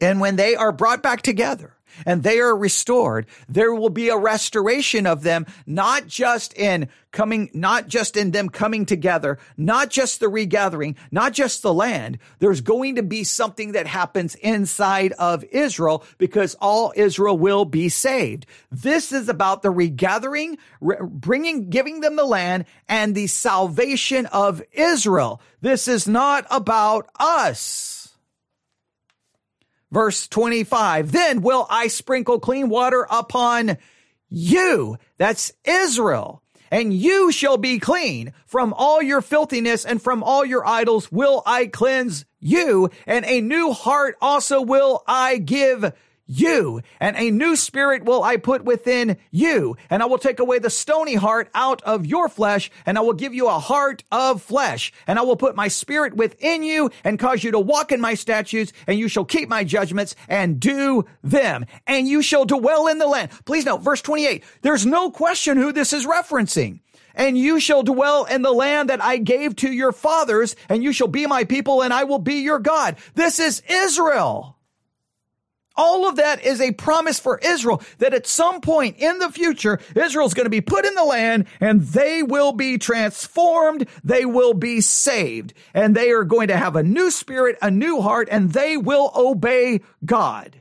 [0.00, 4.16] And when they are brought back together, and they are restored, there will be a
[4.16, 10.20] restoration of them, not just in coming, not just in them coming together, not just
[10.20, 12.18] the regathering, not just the land.
[12.38, 17.88] There's going to be something that happens inside of Israel because all Israel will be
[17.88, 18.46] saved.
[18.70, 25.40] This is about the regathering, bringing, giving them the land and the salvation of Israel.
[25.60, 27.97] This is not about us.
[29.90, 33.78] Verse 25, then will I sprinkle clean water upon
[34.28, 34.98] you.
[35.16, 36.42] That's Israel.
[36.70, 41.42] And you shall be clean from all your filthiness and from all your idols will
[41.46, 42.90] I cleanse you.
[43.06, 45.92] And a new heart also will I give
[46.28, 50.58] you, and a new spirit will I put within you, and I will take away
[50.58, 54.42] the stony heart out of your flesh, and I will give you a heart of
[54.42, 58.00] flesh, and I will put my spirit within you and cause you to walk in
[58.00, 62.86] my statutes, and you shall keep my judgments and do them, and you shall dwell
[62.86, 63.30] in the land.
[63.46, 66.80] Please note, verse 28, there's no question who this is referencing
[67.14, 70.92] and you shall dwell in the land that I gave to your fathers, and you
[70.92, 72.96] shall be my people, and I will be your God.
[73.16, 74.57] This is Israel.
[75.78, 79.78] All of that is a promise for Israel that at some point in the future,
[79.94, 83.88] Israel's going to be put in the land and they will be transformed.
[84.02, 88.00] They will be saved and they are going to have a new spirit, a new
[88.00, 90.60] heart, and they will obey God.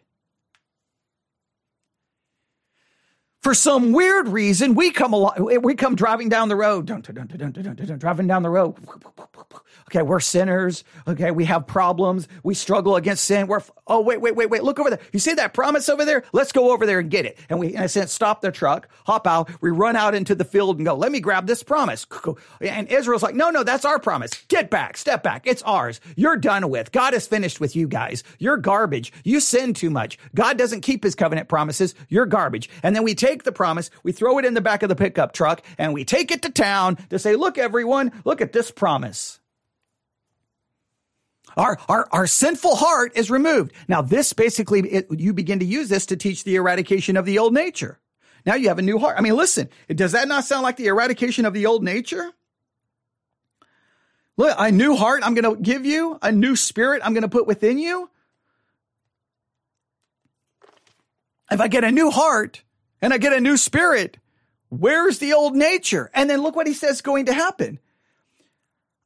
[3.48, 8.44] For some weird reason, we come along, we come driving down the road, driving down
[8.44, 8.76] the road
[9.90, 10.84] Okay, we're sinners.
[11.08, 12.28] Okay, we have problems.
[12.44, 13.48] We struggle against sin.
[13.48, 14.64] We're, oh, wait, wait, wait, wait.
[14.64, 15.00] Look over there.
[15.14, 16.24] You see that promise over there?
[16.34, 17.38] Let's go over there and get it.
[17.50, 19.50] And we, in a sense, stop the truck, hop out.
[19.62, 22.06] We run out into the field and go, let me grab this promise.
[22.60, 24.32] And Israel's like, no, no, that's our promise.
[24.50, 25.48] Get back, step back.
[25.48, 26.02] It's ours.
[26.18, 26.92] You're done with.
[26.92, 28.26] God is finished with you guys.
[28.40, 29.14] You're garbage.
[29.24, 30.18] You sin too much.
[30.36, 31.96] God doesn't keep his covenant promises.
[32.10, 32.70] You're garbage.
[32.84, 35.34] And then we take the promise, we throw it in the back of the pickup
[35.34, 39.40] truck, and we take it to town to say, look, everyone, look at this promise.
[41.56, 43.74] Our, our, our sinful heart is removed.
[43.88, 47.40] Now, this basically, it, you begin to use this to teach the eradication of the
[47.40, 48.00] old nature.
[48.46, 49.16] Now you have a new heart.
[49.18, 52.32] I mean, listen, does that not sound like the eradication of the old nature?
[54.38, 57.28] Look, a new heart I'm going to give you, a new spirit I'm going to
[57.28, 58.10] put within you.
[61.50, 62.62] If I get a new heart
[63.02, 64.18] and I get a new spirit,
[64.70, 66.10] where's the old nature?
[66.14, 67.80] And then look what he says going to happen.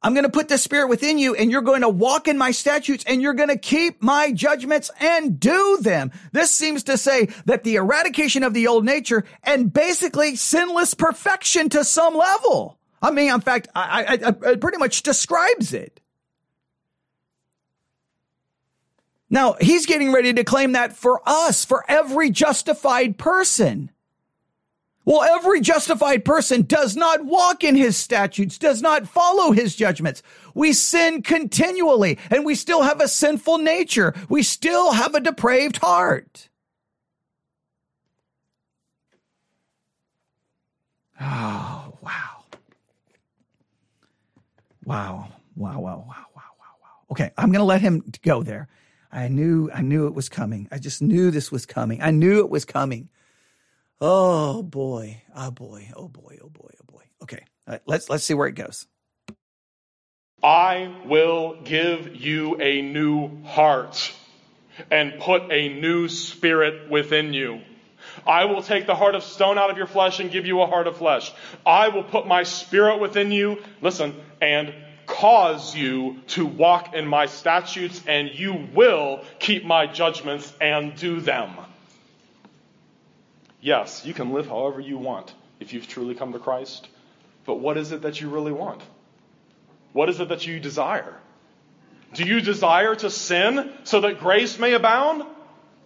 [0.04, 2.50] I'm going to put the spirit within you and you're going to walk in my
[2.50, 6.10] statutes and you're going to keep my judgments and do them.
[6.32, 11.68] This seems to say that the eradication of the old nature and basically sinless perfection
[11.68, 12.78] to some level.
[13.00, 16.00] I mean, in fact, I, I, I, it pretty much describes it.
[19.32, 23.90] Now, he's getting ready to claim that for us, for every justified person.
[25.06, 30.22] Well, every justified person does not walk in his statutes, does not follow his judgments.
[30.54, 34.12] We sin continually and we still have a sinful nature.
[34.28, 36.50] We still have a depraved heart.
[41.18, 42.44] Oh, wow.
[44.84, 45.28] Wow.
[45.56, 46.88] Wow, wow, wow, wow, wow.
[47.12, 48.68] Okay, I'm going to let him go there.
[49.12, 50.68] I knew I knew it was coming.
[50.72, 52.00] I just knew this was coming.
[52.02, 53.10] I knew it was coming.
[54.00, 55.22] Oh boy.
[55.36, 55.90] Oh boy.
[55.94, 56.38] Oh boy.
[56.42, 56.70] Oh boy.
[56.80, 57.02] Oh boy.
[57.22, 57.44] Okay.
[57.86, 58.86] let's let's see where it goes.
[60.42, 64.12] I will give you a new heart
[64.90, 67.60] and put a new spirit within you.
[68.26, 70.66] I will take the heart of stone out of your flesh and give you a
[70.66, 71.32] heart of flesh.
[71.64, 74.74] I will put my spirit within you, listen, and
[75.12, 81.20] cause you to walk in my statutes, and you will keep my judgments and do
[81.20, 81.50] them.
[83.60, 86.88] Yes, you can live however you want if you've truly come to Christ,
[87.44, 88.82] but what is it that you really want?
[89.92, 91.14] What is it that you desire?
[92.14, 95.24] Do you desire to sin so that grace may abound?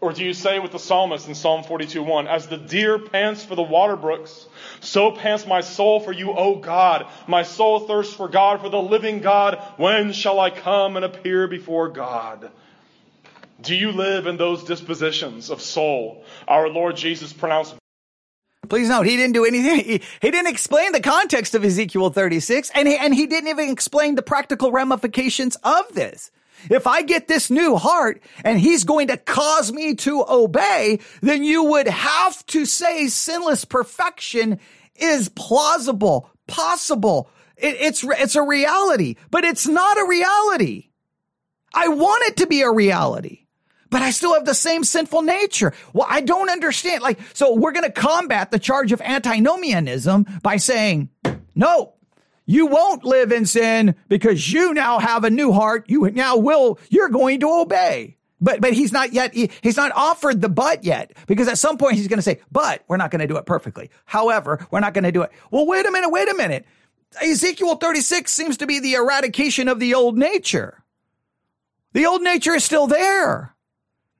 [0.01, 3.55] Or do you say with the psalmist in Psalm 42:1, As the deer pants for
[3.55, 4.47] the water brooks,
[4.81, 7.07] so pants my soul for you, O God.
[7.27, 9.59] My soul thirsts for God, for the living God.
[9.79, 12.51] When shall I come and appear before God?
[13.61, 17.75] Do you live in those dispositions of soul our Lord Jesus pronounced
[18.69, 19.77] Please note, he didn't do anything.
[19.77, 23.71] He, he, didn't explain the context of Ezekiel 36, and he, and he didn't even
[23.71, 26.33] explain the practical ramifications of this.
[26.71, 31.45] If I get this new heart and he's going to cause me to obey, then
[31.45, 34.61] you would have to say sinless perfection
[34.95, 37.29] is plausible, possible.
[37.57, 40.91] It, it's, it's a reality, but it's not a reality.
[41.75, 43.47] I want it to be a reality
[43.91, 45.73] but I still have the same sinful nature.
[45.93, 47.03] Well, I don't understand.
[47.03, 51.09] Like, so we're going to combat the charge of antinomianism by saying,
[51.55, 51.95] no,
[52.47, 55.85] you won't live in sin because you now have a new heart.
[55.89, 58.17] You now will, you're going to obey.
[58.41, 61.79] But, but he's not yet, he, he's not offered the but yet because at some
[61.79, 63.91] point he's going to say, but we're not going to do it perfectly.
[64.05, 65.33] However, we're not going to do it.
[65.51, 66.67] Well, wait a minute, wait a minute.
[67.21, 70.85] Ezekiel 36 seems to be the eradication of the old nature.
[71.95, 73.55] The old nature is still there.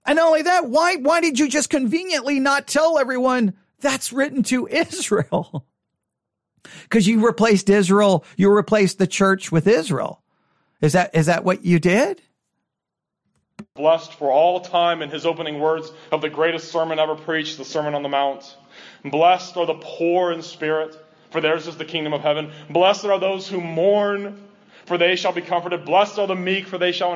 [0.07, 4.43] And not only that, why, why did you just conveniently not tell everyone that's written
[4.45, 5.67] to Israel?
[6.83, 10.23] Because you replaced Israel, you replaced the church with Israel.
[10.81, 12.23] Is that is that what you did?
[13.75, 17.65] Blessed for all time in his opening words of the greatest sermon ever preached, the
[17.65, 18.57] Sermon on the Mount.
[19.05, 20.97] Blessed are the poor in spirit,
[21.31, 22.53] for theirs is the kingdom of heaven.
[22.71, 24.43] Blessed are those who mourn,
[24.85, 25.85] for they shall be comforted.
[25.85, 27.15] Blessed are the meek, for they shall.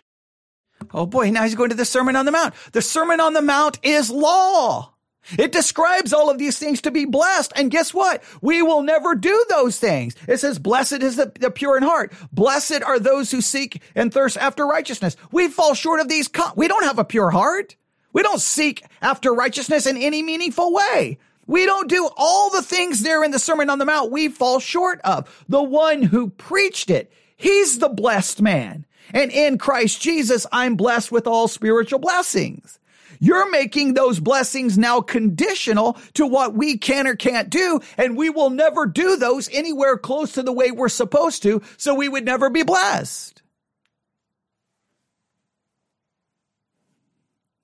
[0.93, 2.55] Oh boy, now he's going to the Sermon on the Mount.
[2.73, 4.95] The Sermon on the Mount is law.
[5.39, 7.53] It describes all of these things to be blessed.
[7.57, 8.23] And guess what?
[8.41, 10.15] We will never do those things.
[10.27, 12.13] It says, blessed is the, the pure in heart.
[12.33, 15.17] Blessed are those who seek and thirst after righteousness.
[15.31, 16.29] We fall short of these.
[16.29, 17.77] Co- we don't have a pure heart.
[18.13, 21.19] We don't seek after righteousness in any meaningful way.
[21.47, 24.61] We don't do all the things there in the Sermon on the Mount we fall
[24.61, 25.45] short of.
[25.49, 28.85] The one who preached it, he's the blessed man.
[29.13, 32.80] And in Christ Jesus, I'm blessed with all spiritual blessings.
[33.21, 38.31] You're making those blessings now conditional to what we can or can't do, and we
[38.31, 42.25] will never do those anywhere close to the way we're supposed to, so we would
[42.25, 43.43] never be blessed.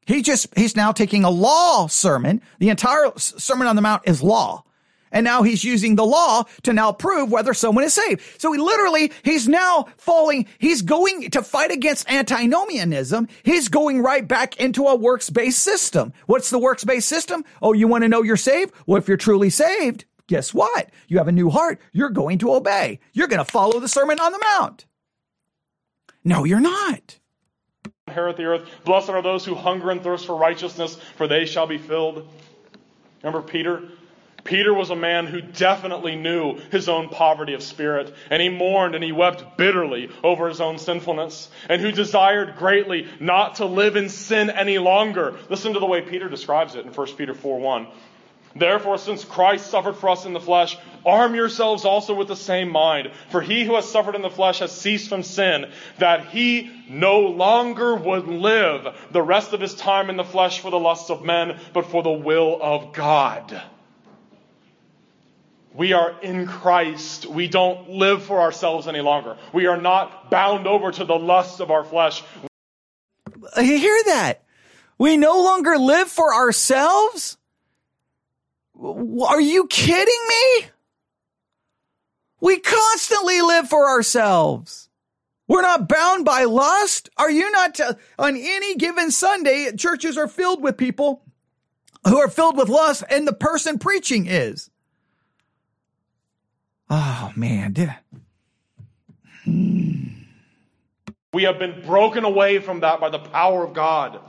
[0.07, 2.41] He just, he's now taking a law sermon.
[2.61, 4.63] The entire Sermon on the Mount is law.
[5.13, 8.23] And now he's using the law to now prove whether someone is saved.
[8.41, 13.29] So he literally, he's now falling, he's going to fight against antinomianism.
[13.43, 16.13] He's going right back into a works-based system.
[16.27, 17.45] What's the works-based system?
[17.63, 18.75] Oh, you want to know you're saved?
[18.87, 20.91] Well, if you're truly saved, guess what?
[21.09, 21.81] You have a new heart.
[21.93, 22.99] You're going to obey.
[23.13, 24.87] You're going to follow the Sermon on the Mount.
[26.25, 27.21] No, you're not.
[28.09, 28.69] Inherit the earth.
[28.85, 32.29] Blessed are those who hunger and thirst for righteousness, for they shall be filled.
[33.23, 33.83] Remember Peter?
[34.47, 38.95] Peter was a man who definitely knew his own poverty of spirit, and he mourned
[38.95, 43.97] and he wept bitterly over his own sinfulness, and who desired greatly not to live
[43.97, 45.37] in sin any longer.
[45.51, 47.87] Listen to the way Peter describes it in 1 Peter 4 1.
[48.55, 52.71] Therefore, since Christ suffered for us in the flesh, arm yourselves also with the same
[52.71, 53.11] mind.
[53.29, 57.21] For he who has suffered in the flesh has ceased from sin, that he no
[57.21, 61.23] longer would live the rest of his time in the flesh for the lusts of
[61.23, 63.63] men, but for the will of God.
[65.77, 67.27] We are in Christ.
[67.27, 69.37] We don't live for ourselves any longer.
[69.53, 72.23] We are not bound over to the lusts of our flesh.
[73.57, 74.43] You hear that?
[74.99, 77.37] We no longer live for ourselves?
[78.83, 80.67] Are you kidding me?
[82.41, 84.89] We constantly live for ourselves.
[85.47, 87.11] We're not bound by lust.
[87.19, 87.75] Are you not?
[87.75, 87.85] T-
[88.19, 91.23] on any given Sunday, churches are filled with people
[92.09, 94.71] who are filled with lust, and the person preaching is.
[96.89, 97.99] Oh man, did I?
[99.45, 100.07] Hmm.
[101.33, 104.21] We have been broken away from that by the power of God.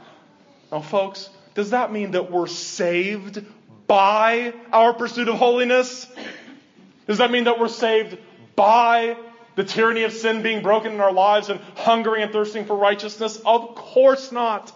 [0.71, 3.43] Now, folks, does that mean that we're saved
[3.87, 6.05] by our pursuit of holiness?
[7.07, 8.17] Does that mean that we're saved
[8.55, 9.17] by
[9.55, 13.41] The tyranny of sin being broken in our lives and hungering and thirsting for righteousness?
[13.43, 14.71] Of course not.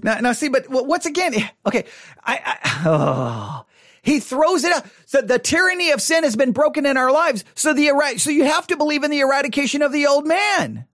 [0.00, 1.34] Now, now see, but once again,
[1.66, 1.84] okay,
[2.22, 3.66] I, I oh,
[4.02, 4.86] he throws it out.
[5.06, 7.44] So the tyranny of sin has been broken in our lives.
[7.54, 10.86] So the, so you have to believe in the eradication of the old man.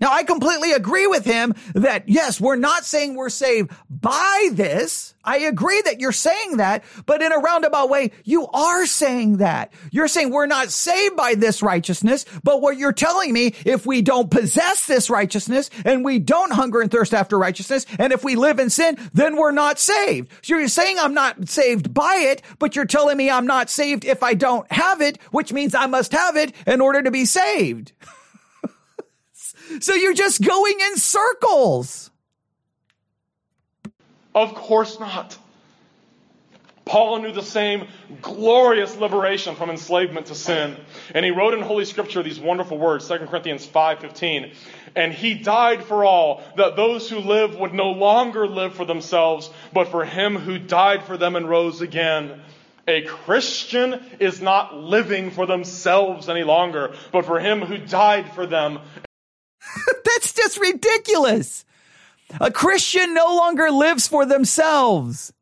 [0.00, 5.14] Now, I completely agree with him that yes, we're not saying we're saved by this.
[5.24, 9.72] I agree that you're saying that, but in a roundabout way, you are saying that.
[9.90, 14.00] You're saying we're not saved by this righteousness, but what you're telling me, if we
[14.00, 18.36] don't possess this righteousness and we don't hunger and thirst after righteousness, and if we
[18.36, 20.30] live in sin, then we're not saved.
[20.42, 24.04] So you're saying I'm not saved by it, but you're telling me I'm not saved
[24.04, 27.24] if I don't have it, which means I must have it in order to be
[27.24, 27.92] saved.
[29.80, 32.10] So you're just going in circles.
[34.34, 35.36] Of course not.
[36.88, 37.86] Paul knew the same
[38.22, 40.76] glorious liberation from enslavement to sin.
[41.14, 44.52] And he wrote in Holy Scripture these wonderful words, 2 Corinthians 5:15.
[44.96, 49.50] And he died for all, that those who live would no longer live for themselves,
[49.72, 52.40] but for him who died for them and rose again.
[52.86, 58.46] A Christian is not living for themselves any longer, but for him who died for
[58.46, 58.80] them
[60.04, 61.64] That's just ridiculous.
[62.40, 65.32] A Christian no longer lives for themselves.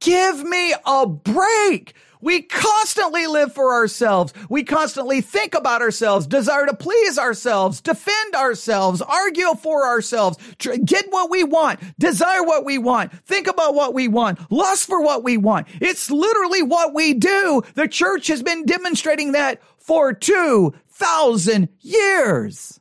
[0.00, 1.94] Give me a break.
[2.20, 4.32] We constantly live for ourselves.
[4.48, 11.04] We constantly think about ourselves, desire to please ourselves, defend ourselves, argue for ourselves, get
[11.10, 15.22] what we want, desire what we want, think about what we want, lust for what
[15.22, 15.66] we want.
[15.82, 17.62] It's literally what we do.
[17.74, 22.80] The church has been demonstrating that for 2,000 years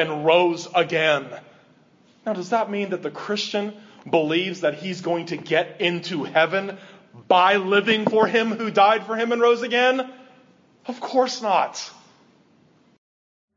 [0.00, 1.28] and rose again.
[2.26, 3.74] Now, does that mean that the Christian
[4.08, 6.78] believes that he's going to get into heaven
[7.28, 10.12] by living for him who died for him and rose again?
[10.86, 11.90] Of course not.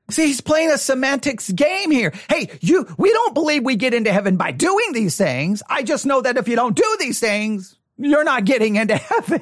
[0.10, 2.14] See, he's playing a semantics game here.
[2.30, 5.64] Hey, you, we don't believe we get into heaven by doing these things.
[5.70, 9.42] I just know that if you don't do these things, you're not getting into heaven.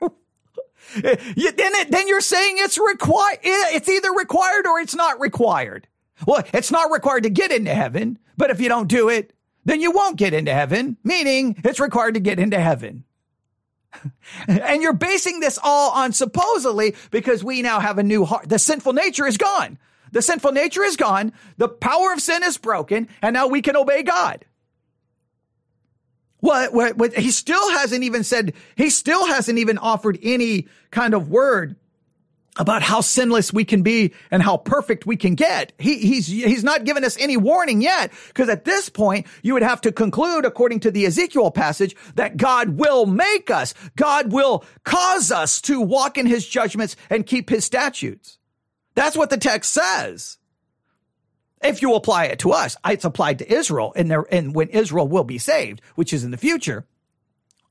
[0.00, 3.38] then, it, then you're saying it's required.
[3.42, 5.88] It's either required or it's not required.
[6.26, 9.32] Well, it's not required to get into heaven, but if you don't do it,
[9.64, 13.04] then you won't get into heaven, meaning it's required to get into heaven.
[14.48, 18.48] and you're basing this all on supposedly because we now have a new heart.
[18.48, 19.78] The sinful nature is gone.
[20.12, 21.32] The sinful nature is gone.
[21.56, 24.44] The power of sin is broken, and now we can obey God.
[26.40, 31.14] What, what, what, he still hasn't even said, he still hasn't even offered any kind
[31.14, 31.76] of word
[32.58, 35.72] about how sinless we can be and how perfect we can get.
[35.78, 39.62] He, he's, he's not given us any warning yet, because at this point, you would
[39.62, 43.72] have to conclude, according to the Ezekiel passage, that God will make us.
[43.96, 48.38] God will cause us to walk in his judgments and keep his statutes.
[48.94, 50.36] That's what the text says.
[51.62, 55.08] If you apply it to us, it's applied to Israel and there, and when Israel
[55.08, 56.86] will be saved, which is in the future.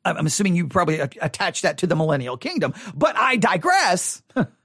[0.04, 4.24] I'm assuming you probably attach that to the millennial kingdom, but I digress.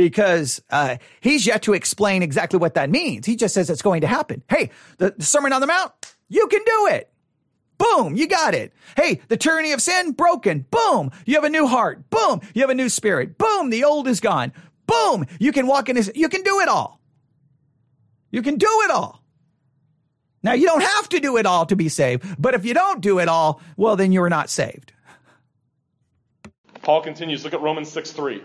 [0.00, 3.26] because uh, he's yet to explain exactly what that means.
[3.26, 4.42] He just says it's going to happen.
[4.48, 5.92] Hey, the, the Sermon on the Mount,
[6.30, 7.12] you can do it.
[7.76, 8.72] Boom, you got it.
[8.96, 10.64] Hey, the tyranny of sin broken.
[10.70, 12.08] Boom, you have a new heart.
[12.08, 13.36] Boom, you have a new spirit.
[13.36, 14.54] Boom, the old is gone.
[14.86, 16.98] Boom, you can walk in his, you can do it all.
[18.30, 19.22] You can do it all.
[20.42, 23.02] Now, you don't have to do it all to be saved, but if you don't
[23.02, 24.94] do it all, well, then you're not saved.
[26.80, 27.44] Paul continues.
[27.44, 28.42] Look at Romans 6 3.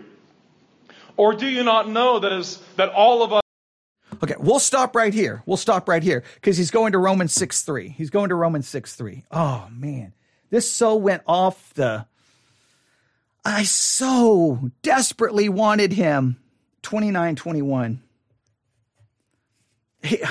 [1.16, 3.42] Or do you not know that is that all of us
[4.22, 5.42] Okay, we'll stop right here.
[5.46, 7.90] We'll stop right here because he's going to Romans 6 3.
[7.90, 9.24] He's going to Romans 6 3.
[9.30, 10.14] Oh, man.
[10.50, 12.06] This so went off the.
[13.44, 16.38] I so desperately wanted him.
[16.82, 18.02] 29 21.
[20.02, 20.22] He,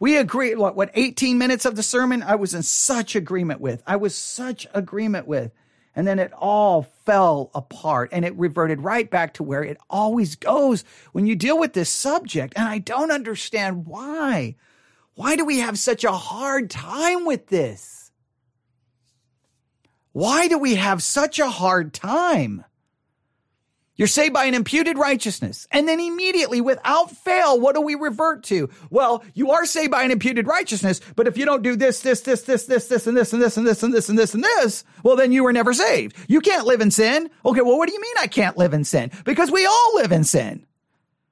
[0.00, 2.22] we agreed, what, what, 18 minutes of the sermon?
[2.22, 3.82] I was in such agreement with.
[3.86, 5.52] I was such agreement with.
[5.98, 10.36] And then it all fell apart and it reverted right back to where it always
[10.36, 12.52] goes when you deal with this subject.
[12.54, 14.54] And I don't understand why.
[15.14, 18.12] Why do we have such a hard time with this?
[20.12, 22.64] Why do we have such a hard time?
[23.98, 25.66] You're saved by an imputed righteousness.
[25.72, 28.70] And then immediately, without fail, what do we revert to?
[28.90, 32.20] Well, you are saved by an imputed righteousness, but if you don't do this, this,
[32.20, 34.44] this, this, this, this, and this, and this, and this, and this, and this, and
[34.44, 36.16] this, well, then you were never saved.
[36.28, 37.28] You can't live in sin.
[37.44, 39.10] Okay, well, what do you mean I can't live in sin?
[39.24, 40.64] Because we all live in sin.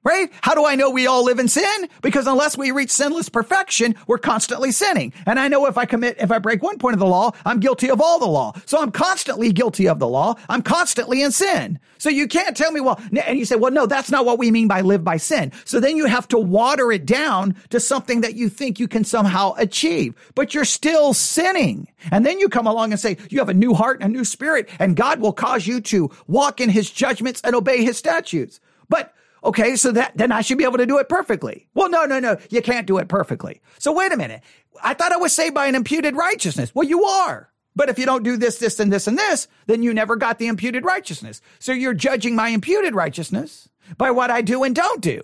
[0.06, 0.30] Right?
[0.40, 1.88] How do I know we all live in sin?
[2.00, 5.12] Because unless we reach sinless perfection, we're constantly sinning.
[5.26, 7.58] And I know if I commit, if I break one point of the law, I'm
[7.58, 8.52] guilty of all the law.
[8.66, 10.36] So I'm constantly guilty of the law.
[10.48, 11.80] I'm constantly in sin.
[11.98, 14.52] So you can't tell me, well, and you say, well, no, that's not what we
[14.52, 15.50] mean by live by sin.
[15.64, 19.02] So then you have to water it down to something that you think you can
[19.02, 21.88] somehow achieve, but you're still sinning.
[22.12, 24.24] And then you come along and say, you have a new heart and a new
[24.24, 28.60] spirit, and God will cause you to walk in his judgments and obey his statutes.
[28.88, 29.12] But
[29.46, 31.68] Okay, so that then I should be able to do it perfectly.
[31.72, 33.60] Well, no, no, no, you can't do it perfectly.
[33.78, 34.42] So wait a minute.
[34.82, 36.74] I thought I was saved by an imputed righteousness.
[36.74, 37.48] Well, you are.
[37.76, 40.40] But if you don't do this, this, and this, and this, then you never got
[40.40, 41.40] the imputed righteousness.
[41.60, 45.22] So you're judging my imputed righteousness by what I do and don't do.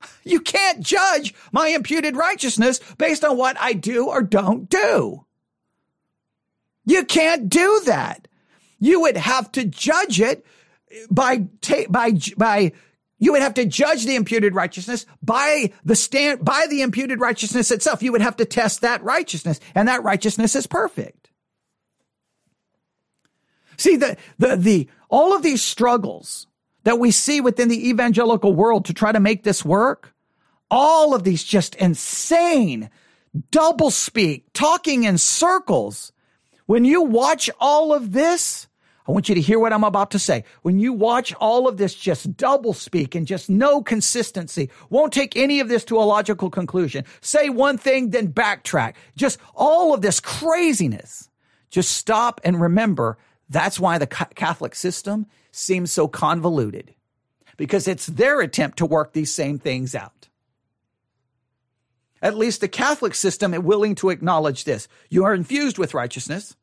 [0.22, 5.24] You can't judge my imputed righteousness based on what I do or don't do.
[6.84, 8.28] You can't do that.
[8.78, 10.46] You would have to judge it
[11.10, 11.48] by
[11.88, 12.72] by by
[13.18, 17.70] you would have to judge the imputed righteousness by the stand, by the imputed righteousness
[17.70, 18.02] itself.
[18.02, 21.30] You would have to test that righteousness and that righteousness is perfect.
[23.76, 26.46] See, the, the, the, all of these struggles
[26.84, 30.14] that we see within the evangelical world to try to make this work,
[30.70, 32.90] all of these just insane
[33.50, 36.12] double speak, talking in circles.
[36.66, 38.67] When you watch all of this,
[39.08, 40.44] I want you to hear what I'm about to say.
[40.60, 45.34] When you watch all of this just double speak and just no consistency, won't take
[45.34, 47.06] any of this to a logical conclusion.
[47.22, 48.96] Say one thing, then backtrack.
[49.16, 51.30] Just all of this craziness.
[51.70, 53.16] Just stop and remember
[53.48, 56.94] that's why the Catholic system seems so convoluted
[57.56, 60.28] because it's their attempt to work these same things out.
[62.20, 64.86] At least the Catholic system is willing to acknowledge this.
[65.08, 66.56] You are infused with righteousness.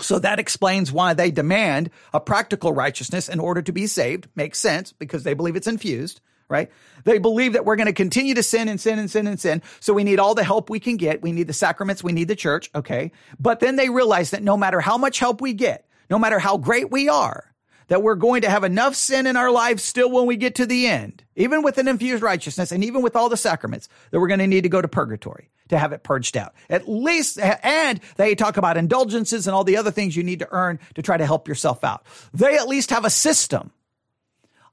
[0.00, 4.28] So that explains why they demand a practical righteousness in order to be saved.
[4.34, 6.70] Makes sense because they believe it's infused, right?
[7.04, 9.62] They believe that we're going to continue to sin and sin and sin and sin.
[9.80, 11.22] So we need all the help we can get.
[11.22, 12.02] We need the sacraments.
[12.02, 12.70] We need the church.
[12.74, 13.12] Okay.
[13.38, 16.56] But then they realize that no matter how much help we get, no matter how
[16.56, 17.52] great we are,
[17.88, 20.66] that we're going to have enough sin in our lives still when we get to
[20.66, 24.28] the end, even with an infused righteousness and even with all the sacraments, that we're
[24.28, 26.54] going to need to go to purgatory to have it purged out.
[26.70, 30.48] At least, and they talk about indulgences and all the other things you need to
[30.50, 32.06] earn to try to help yourself out.
[32.32, 33.72] They at least have a system.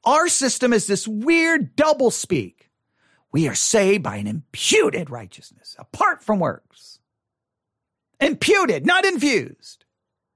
[0.06, 2.70] Our system is this weird double speak.
[3.32, 7.00] We are saved by an imputed righteousness apart from works.
[8.20, 9.86] Imputed, not infused.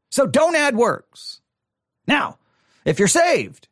[0.09, 1.41] So don't add works.
[2.07, 2.37] Now,
[2.85, 3.67] if you're saved,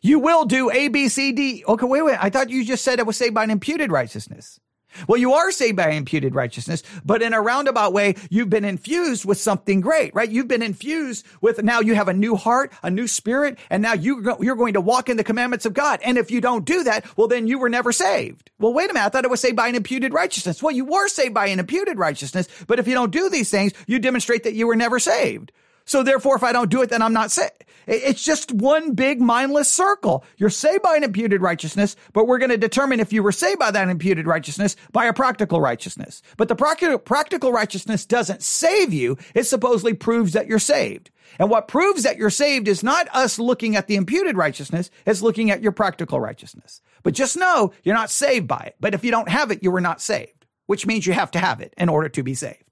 [0.00, 1.64] you will do A, B, C, D.
[1.66, 2.18] Okay, wait, wait.
[2.22, 4.60] I thought you just said I was saved by an imputed righteousness.
[5.08, 9.24] Well, you are saved by imputed righteousness, but in a roundabout way, you've been infused
[9.24, 10.30] with something great, right?
[10.30, 13.94] You've been infused with now you have a new heart, a new spirit, and now
[13.94, 16.00] you, you're going to walk in the commandments of God.
[16.04, 18.50] And if you don't do that, well, then you were never saved.
[18.58, 19.06] Well, wait a minute.
[19.06, 20.62] I thought it was saved by an imputed righteousness.
[20.62, 23.72] Well, you were saved by an imputed righteousness, but if you don't do these things,
[23.86, 25.52] you demonstrate that you were never saved.
[25.86, 27.52] So therefore, if I don't do it, then I'm not saved.
[27.86, 30.24] It's just one big mindless circle.
[30.38, 33.58] You're saved by an imputed righteousness, but we're going to determine if you were saved
[33.58, 36.22] by that imputed righteousness by a practical righteousness.
[36.38, 39.18] But the practical righteousness doesn't save you.
[39.34, 41.10] It supposedly proves that you're saved.
[41.38, 45.20] And what proves that you're saved is not us looking at the imputed righteousness, it's
[45.20, 46.80] looking at your practical righteousness.
[47.02, 48.76] But just know you're not saved by it.
[48.80, 51.38] But if you don't have it, you were not saved, which means you have to
[51.38, 52.63] have it in order to be saved.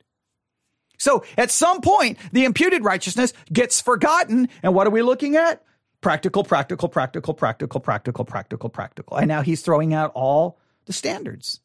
[1.03, 4.49] So at some point, the imputed righteousness gets forgotten.
[4.62, 5.61] And what are we looking at?
[6.01, 9.16] Practical, practical, practical, practical, practical, practical, practical.
[9.16, 11.59] And now he's throwing out all the standards.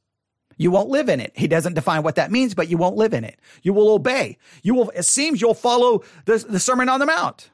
[0.58, 1.34] You won't live in it.
[1.36, 3.40] He doesn't define what that means, but you won't live in it.
[3.62, 4.40] You will obey.
[4.64, 7.52] You will, it seems you'll follow the, the Sermon on the Mount.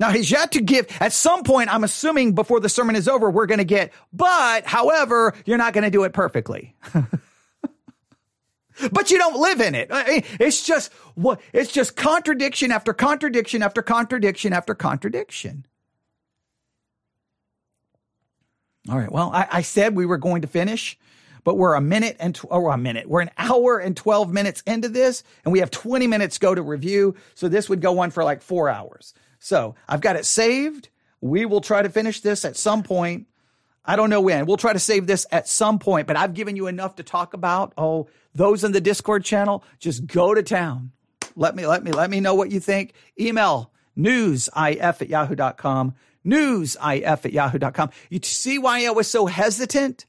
[0.00, 3.30] Now he's yet to give, at some point, I'm assuming before the sermon is over,
[3.30, 6.74] we're going to get, but however, you're not going to do it perfectly.
[8.92, 9.88] but you don't live in it.
[9.90, 15.66] It's just what it's just contradiction after contradiction after contradiction after contradiction.
[18.88, 19.10] All right.
[19.10, 20.96] Well, I, I said we were going to finish,
[21.42, 23.08] but we're a minute and tw- oh, or a minute.
[23.08, 26.62] We're an hour and twelve minutes into this, and we have twenty minutes go to
[26.62, 27.16] review.
[27.34, 29.12] So this would go on for like four hours.
[29.38, 30.88] So I've got it saved.
[31.20, 33.26] We will try to finish this at some point.
[33.86, 34.46] I don't know when.
[34.46, 37.34] We'll try to save this at some point, but I've given you enough to talk
[37.34, 37.72] about.
[37.78, 40.90] Oh, those in the Discord channel, just go to town.
[41.36, 42.94] Let me, let me, let me know what you think.
[43.18, 44.52] Email newsif
[44.82, 45.94] at yahoo.com,
[46.26, 47.90] newsif at yahoo.com.
[48.10, 50.06] You see why I was so hesitant?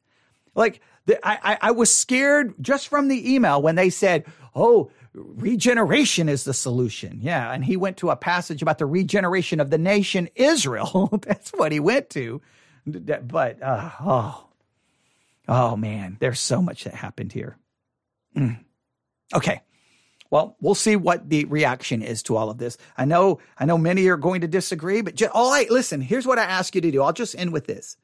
[0.56, 4.26] Like, the, I, I, I was scared just from the email when they said,
[4.56, 7.20] oh, regeneration is the solution.
[7.22, 7.52] Yeah.
[7.52, 11.10] And he went to a passage about the regeneration of the nation Israel.
[11.22, 12.42] That's what he went to.
[12.88, 14.48] But, uh, oh,
[15.48, 17.58] oh man, there's so much that happened here.
[18.36, 18.60] Mm.
[19.36, 19.62] Okay.
[20.30, 22.78] Well, we'll see what the reaction is to all of this.
[22.98, 26.28] I know, I know many are going to disagree, but just, all right, listen, here's
[26.28, 27.02] what I ask you to do.
[27.02, 27.98] I'll just end with this.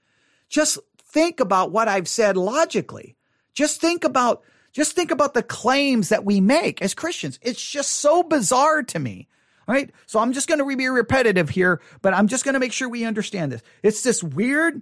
[0.50, 0.80] Just
[1.14, 3.16] think about what I've said logically.
[3.54, 7.38] Just think about just think about the claims that we make as Christians.
[7.44, 9.28] It's just so bizarre to me.
[9.68, 9.92] Right.
[10.06, 12.90] So I'm just going to be repetitive here, but I'm just going to make sure
[12.90, 13.62] we understand this.
[13.82, 14.82] It's this weird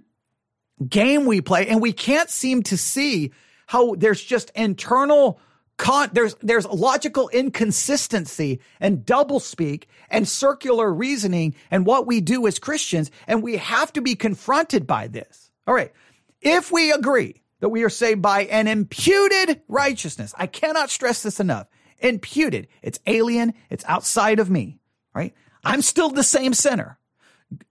[0.88, 3.32] game we play and we can't seem to see
[3.66, 5.40] how there's just internal
[5.76, 12.58] con, there's, there's logical inconsistency and doublespeak and circular reasoning and what we do as
[12.58, 13.10] Christians.
[13.28, 15.50] And we have to be confronted by this.
[15.66, 15.92] All right.
[16.40, 20.34] If we agree that we are saved by an imputed righteousness.
[20.36, 21.68] I cannot stress this enough.
[22.02, 22.68] Imputed.
[22.82, 23.54] It's alien.
[23.70, 24.78] It's outside of me,
[25.14, 25.34] right?
[25.64, 26.98] I'm still the same sinner.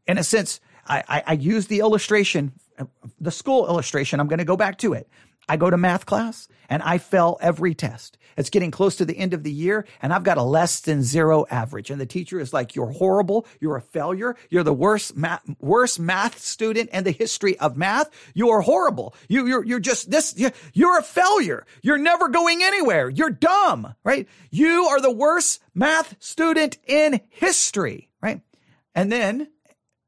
[0.08, 2.86] In a sense, I, I, I use the illustration, uh,
[3.20, 4.20] the school illustration.
[4.20, 5.10] I'm going to go back to it.
[5.48, 8.18] I go to math class and I fail every test.
[8.38, 11.04] It's getting close to the end of the year and I've got a less than
[11.04, 11.90] zero average.
[11.90, 13.46] And the teacher is like, you're horrible.
[13.60, 14.36] You're a failure.
[14.50, 18.10] You're the worst math, worst math student in the history of math.
[18.34, 19.14] You're horrible.
[19.28, 20.40] You, you're, you're just this,
[20.74, 21.66] you're a failure.
[21.82, 23.10] You're never going anywhere.
[23.10, 24.28] You're dumb, right?
[24.50, 28.42] You are the worst math student in history, right?
[28.96, 29.50] And then,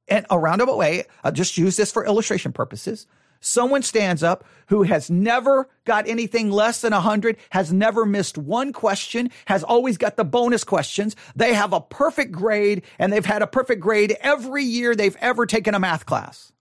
[0.07, 3.07] in a roundabout way, I'll just use this for illustration purposes
[3.43, 8.73] someone stands up who has never got anything less than 100, has never missed one
[8.73, 11.15] question, has always got the bonus questions.
[11.35, 15.45] They have a perfect grade and they've had a perfect grade every year they've ever
[15.45, 16.51] taken a math class.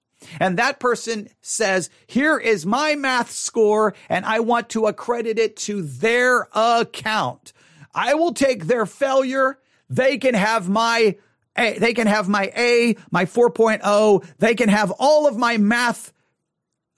[0.40, 5.56] And that person says, here is my math score and I want to accredit it
[5.58, 7.52] to their account.
[7.94, 9.58] I will take their failure.
[9.88, 11.16] They can have my
[11.56, 14.26] a, they can have my A, my 4.0.
[14.38, 16.12] They can have all of my math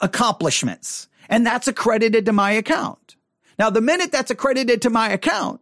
[0.05, 1.09] accomplishments.
[1.29, 3.17] And that's accredited to my account.
[3.59, 5.61] Now, the minute that's accredited to my account,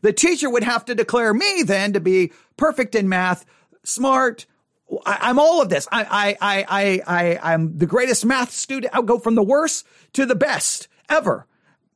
[0.00, 3.44] the teacher would have to declare me then to be perfect in math,
[3.84, 4.46] smart.
[5.04, 5.86] I, am all of this.
[5.92, 8.94] I, I, I, I, I'm the greatest math student.
[8.94, 11.46] I'll go from the worst to the best ever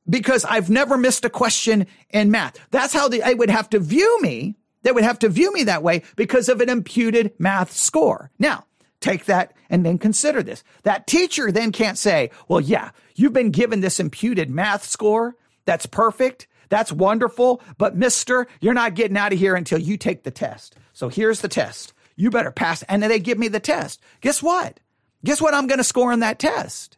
[0.09, 2.59] because I've never missed a question in math.
[2.70, 4.56] That's how they would have to view me.
[4.82, 8.31] They would have to view me that way because of an imputed math score.
[8.39, 8.66] Now,
[9.01, 10.64] Take that and then consider this.
[10.82, 15.36] That teacher then can't say, well, yeah, you've been given this imputed math score.
[15.64, 16.47] That's perfect.
[16.68, 17.62] That's wonderful.
[17.78, 20.76] But mister, you're not getting out of here until you take the test.
[20.93, 21.93] So here's the test.
[22.16, 22.82] You better pass.
[22.84, 24.01] And then they give me the test.
[24.20, 24.80] Guess what?
[25.24, 26.97] Guess what I'm going to score on that test?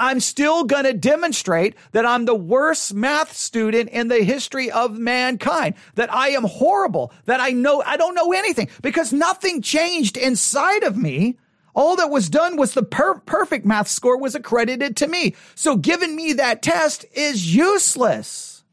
[0.00, 4.96] I'm still going to demonstrate that I'm the worst math student in the history of
[4.96, 10.16] mankind, that I am horrible, that I know, I don't know anything because nothing changed
[10.16, 11.36] inside of me.
[11.78, 15.36] All that was done was the per- perfect math score was accredited to me.
[15.54, 18.64] So giving me that test is useless.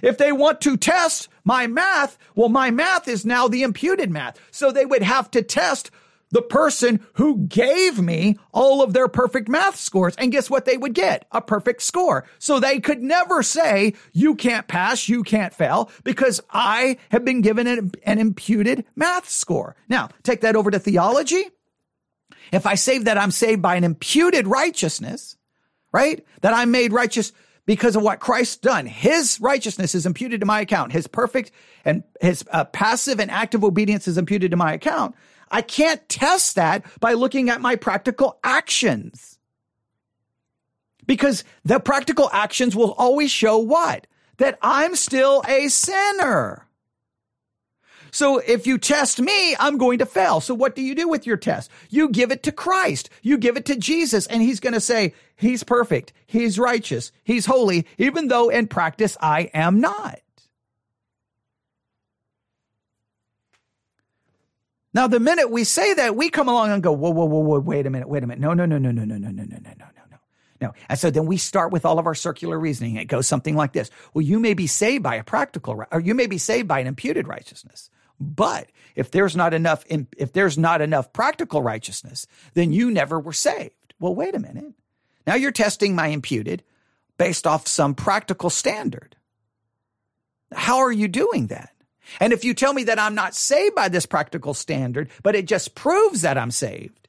[0.00, 4.40] If they want to test my math, well, my math is now the imputed math.
[4.50, 5.90] So they would have to test
[6.30, 10.14] the person who gave me all of their perfect math scores.
[10.16, 11.26] And guess what they would get?
[11.32, 12.26] A perfect score.
[12.38, 17.42] So they could never say, you can't pass, you can't fail, because I have been
[17.42, 19.76] given an, an imputed math score.
[19.90, 21.44] Now, take that over to theology.
[22.52, 25.36] If I say that I'm saved by an imputed righteousness,
[25.92, 26.24] right?
[26.42, 27.32] That I'm made righteous
[27.66, 28.86] because of what Christ's done.
[28.86, 30.92] His righteousness is imputed to my account.
[30.92, 31.52] His perfect
[31.84, 35.14] and his uh, passive and active obedience is imputed to my account.
[35.50, 39.38] I can't test that by looking at my practical actions.
[41.06, 44.06] Because the practical actions will always show what?
[44.38, 46.66] That I'm still a sinner.
[48.12, 50.40] So if you test me, I'm going to fail.
[50.40, 51.70] So what do you do with your test?
[51.88, 53.10] You give it to Christ.
[53.22, 56.12] You give it to Jesus and he's going to say, he's perfect.
[56.26, 57.12] He's righteous.
[57.24, 60.20] He's holy, even though in practice I am not.
[64.92, 67.60] Now, the minute we say that, we come along and go, whoa, whoa, whoa, whoa,
[67.60, 68.40] wait a minute, wait a minute.
[68.40, 70.16] No, no, no, no, no, no, no, no, no, no, no, no, no.
[70.60, 70.72] No.
[70.88, 72.96] And so then we start with all of our circular reasoning.
[72.96, 73.90] It goes something like this.
[74.12, 76.86] Well, you may be saved by a practical, or you may be saved by an
[76.86, 77.88] imputed righteousness.
[78.20, 83.32] But if there's not enough, if there's not enough practical righteousness, then you never were
[83.32, 83.94] saved.
[83.98, 84.74] Well, wait a minute.
[85.26, 86.62] Now you're testing my imputed
[87.16, 89.16] based off some practical standard.
[90.52, 91.74] How are you doing that?
[92.18, 95.46] And if you tell me that I'm not saved by this practical standard, but it
[95.46, 96.99] just proves that I'm saved,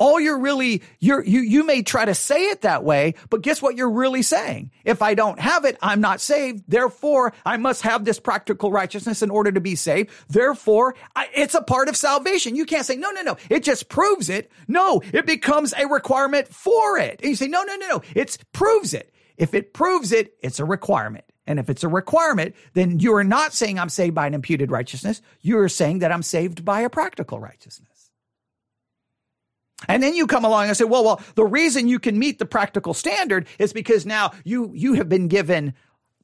[0.00, 3.62] all you're really you're you you may try to say it that way but guess
[3.62, 4.72] what you're really saying?
[4.84, 6.64] If i don't have it i'm not saved.
[6.66, 10.10] Therefore i must have this practical righteousness in order to be saved.
[10.28, 12.56] Therefore I, it's a part of salvation.
[12.56, 13.36] You can't say no no no.
[13.48, 14.50] It just proves it.
[14.66, 17.20] No it becomes a requirement for it.
[17.20, 18.02] And you say no no no no.
[18.16, 19.14] It proves it.
[19.36, 21.24] If it proves it it's a requirement.
[21.46, 24.70] And if it's a requirement, then you are not saying I'm saved by an imputed
[24.70, 25.20] righteousness.
[25.40, 27.89] You are saying that I'm saved by a practical righteousness.
[29.88, 32.46] And then you come along and say, well, well, the reason you can meet the
[32.46, 35.74] practical standard is because now you, you have been given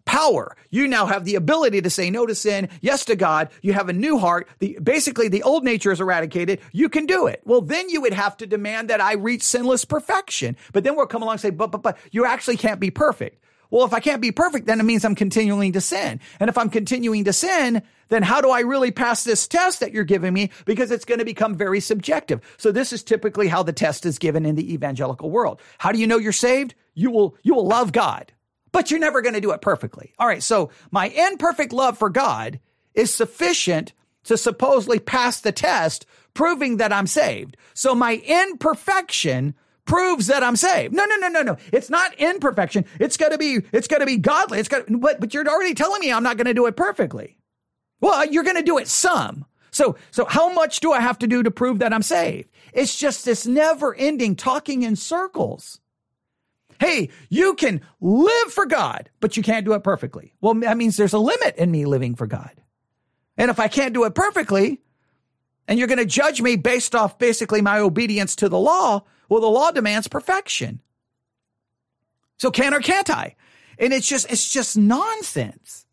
[0.05, 0.57] power.
[0.71, 3.51] You now have the ability to say no to sin, yes to God.
[3.61, 4.49] You have a new heart.
[4.61, 6.61] The, basically, the old nature is eradicated.
[6.73, 7.43] You can do it.
[7.45, 10.57] Well, then you would have to demand that I reach sinless perfection.
[10.73, 13.43] But then we'll come along and say, but, but, but you actually can't be perfect.
[13.71, 16.21] Well, if I can't be perfect, then it means I'm continuing to sin.
[16.41, 19.93] And if I'm continuing to sin, then how do I really pass this test that
[19.93, 20.51] you're giving me?
[20.65, 22.41] Because it's going to become very subjective.
[22.57, 25.61] So this is typically how the test is given in the evangelical world.
[25.79, 26.75] How do you know you're saved?
[26.95, 28.33] You will, you will love God,
[28.73, 30.13] but you're never going to do it perfectly.
[30.19, 30.43] All right.
[30.43, 32.61] So my imperfect love for God
[32.95, 33.93] is sufficient
[34.25, 37.57] to supposedly pass the test, proving that I'm saved.
[37.75, 39.55] So my imperfection
[39.87, 40.95] proves that I'm saved.
[40.95, 41.57] No, no, no, no, no.
[41.73, 42.85] It's not imperfection.
[43.01, 44.59] It's to be, it's to be godly.
[44.59, 47.39] It's got, but, but you're already telling me I'm not going to do it perfectly.
[48.01, 49.47] Well, you're going to do it some.
[49.71, 52.51] So, so how much do I have to do to prove that I'm saved?
[52.73, 55.81] It's just this never ending talking in circles.
[56.79, 60.35] Hey, you can live for God, but you can't do it perfectly.
[60.41, 62.51] Well, that means there's a limit in me living for God.
[63.39, 64.81] And if I can't do it perfectly,
[65.69, 69.41] and you're going to judge me based off basically my obedience to the law, well,
[69.41, 70.81] the law demands perfection.
[72.39, 73.37] So can or can't I?
[73.79, 75.87] And it's just, it's just nonsense.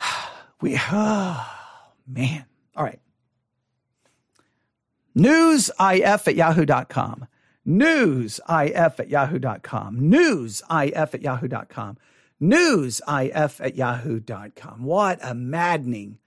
[0.62, 1.46] We, oh,
[2.06, 2.46] man.
[2.74, 2.98] All right.
[5.14, 7.26] Newsif at yahoo.com.
[7.66, 10.00] Newsif at yahoo.com.
[10.00, 11.98] Newsif at yahoo.com.
[12.40, 14.82] Newsif at yahoo.com.
[14.82, 16.18] What a maddening,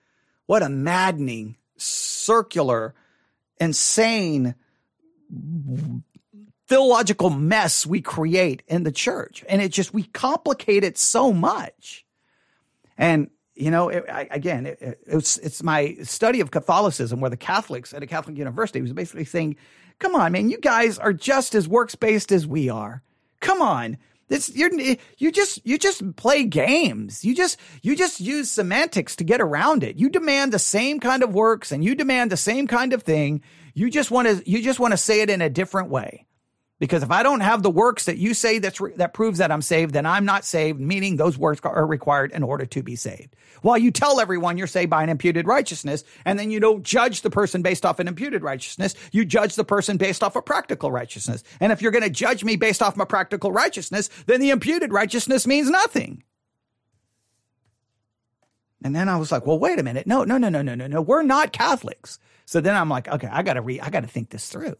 [0.45, 2.93] what a maddening circular
[3.59, 4.55] insane
[6.67, 9.43] theological mess we create in the church.
[9.49, 12.05] And it just, we complicate it so much.
[12.97, 17.37] And, you know, it, I, again, it, it's, it's my study of Catholicism where the
[17.37, 19.55] Catholics at a Catholic university was basically saying,
[19.97, 23.01] come on, man, you guys are just as works based as we are.
[23.39, 23.97] Come on.
[24.29, 24.71] This you're
[25.17, 27.25] you just you just play games.
[27.25, 29.97] You just you just use semantics to get around it.
[29.97, 33.41] You demand the same kind of works and you demand the same kind of thing.
[33.73, 36.27] You just want to you just want to say it in a different way.
[36.79, 39.51] Because if I don't have the works that you say that's re- that proves that
[39.51, 42.95] I'm saved, then I'm not saved, meaning those works are required in order to be
[42.95, 43.35] saved.
[43.61, 47.21] While you tell everyone you're saved by an imputed righteousness, and then you don't judge
[47.21, 50.89] the person based off an imputed righteousness, you judge the person based off a practical
[50.89, 51.43] righteousness.
[51.59, 54.93] And if you're going to judge me based off my practical righteousness, then the imputed
[54.93, 56.23] righteousness means nothing.
[58.81, 60.07] And then I was like, well, wait a minute.
[60.07, 61.01] No, no, no, no, no, no, no.
[61.01, 62.19] We're not Catholics.
[62.45, 64.77] So then I'm like, okay, I got to re, I got to think this through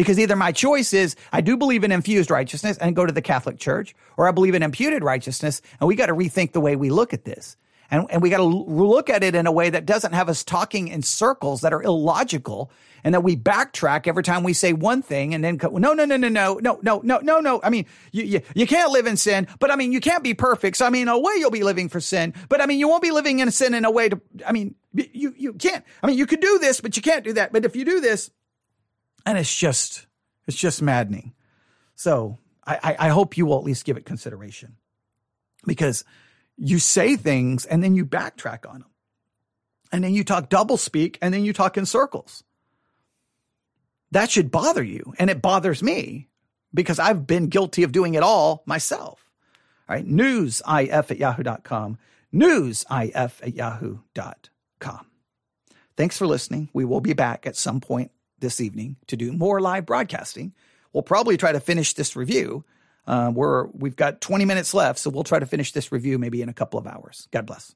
[0.00, 3.20] because either my choice is I do believe in infused righteousness and go to the
[3.20, 6.74] Catholic Church, or I believe in imputed righteousness, and we got to rethink the way
[6.74, 7.58] we look at this.
[7.90, 10.42] And, and we got to look at it in a way that doesn't have us
[10.42, 12.70] talking in circles that are illogical
[13.04, 16.06] and that we backtrack every time we say one thing and then go, no, no,
[16.06, 17.60] no, no, no, no, no, no, no, no.
[17.62, 20.32] I mean, you, you, you can't live in sin, but I mean, you can't be
[20.32, 20.78] perfect.
[20.78, 22.88] So I mean, in a way you'll be living for sin, but I mean, you
[22.88, 26.06] won't be living in sin in a way to, I mean, you, you can't, I
[26.06, 27.52] mean, you could do this, but you can't do that.
[27.52, 28.30] But if you do this,
[29.26, 30.06] and it's just,
[30.46, 31.34] it's just maddening.
[31.94, 34.76] So I, I hope you will at least give it consideration
[35.66, 36.04] because
[36.56, 38.90] you say things and then you backtrack on them.
[39.92, 42.44] And then you talk double speak and then you talk in circles.
[44.12, 45.14] That should bother you.
[45.18, 46.28] And it bothers me
[46.72, 49.28] because I've been guilty of doing it all myself.
[49.88, 50.06] All right.
[50.06, 51.98] Newsif at yahoo.com.
[52.32, 55.06] Newsif at yahoo.com.
[55.96, 56.68] Thanks for listening.
[56.72, 60.52] We will be back at some point this evening to do more live broadcasting.
[60.92, 62.64] We'll probably try to finish this review.
[63.06, 66.42] Uh, we're, we've got 20 minutes left, so we'll try to finish this review maybe
[66.42, 67.28] in a couple of hours.
[67.30, 67.74] God bless.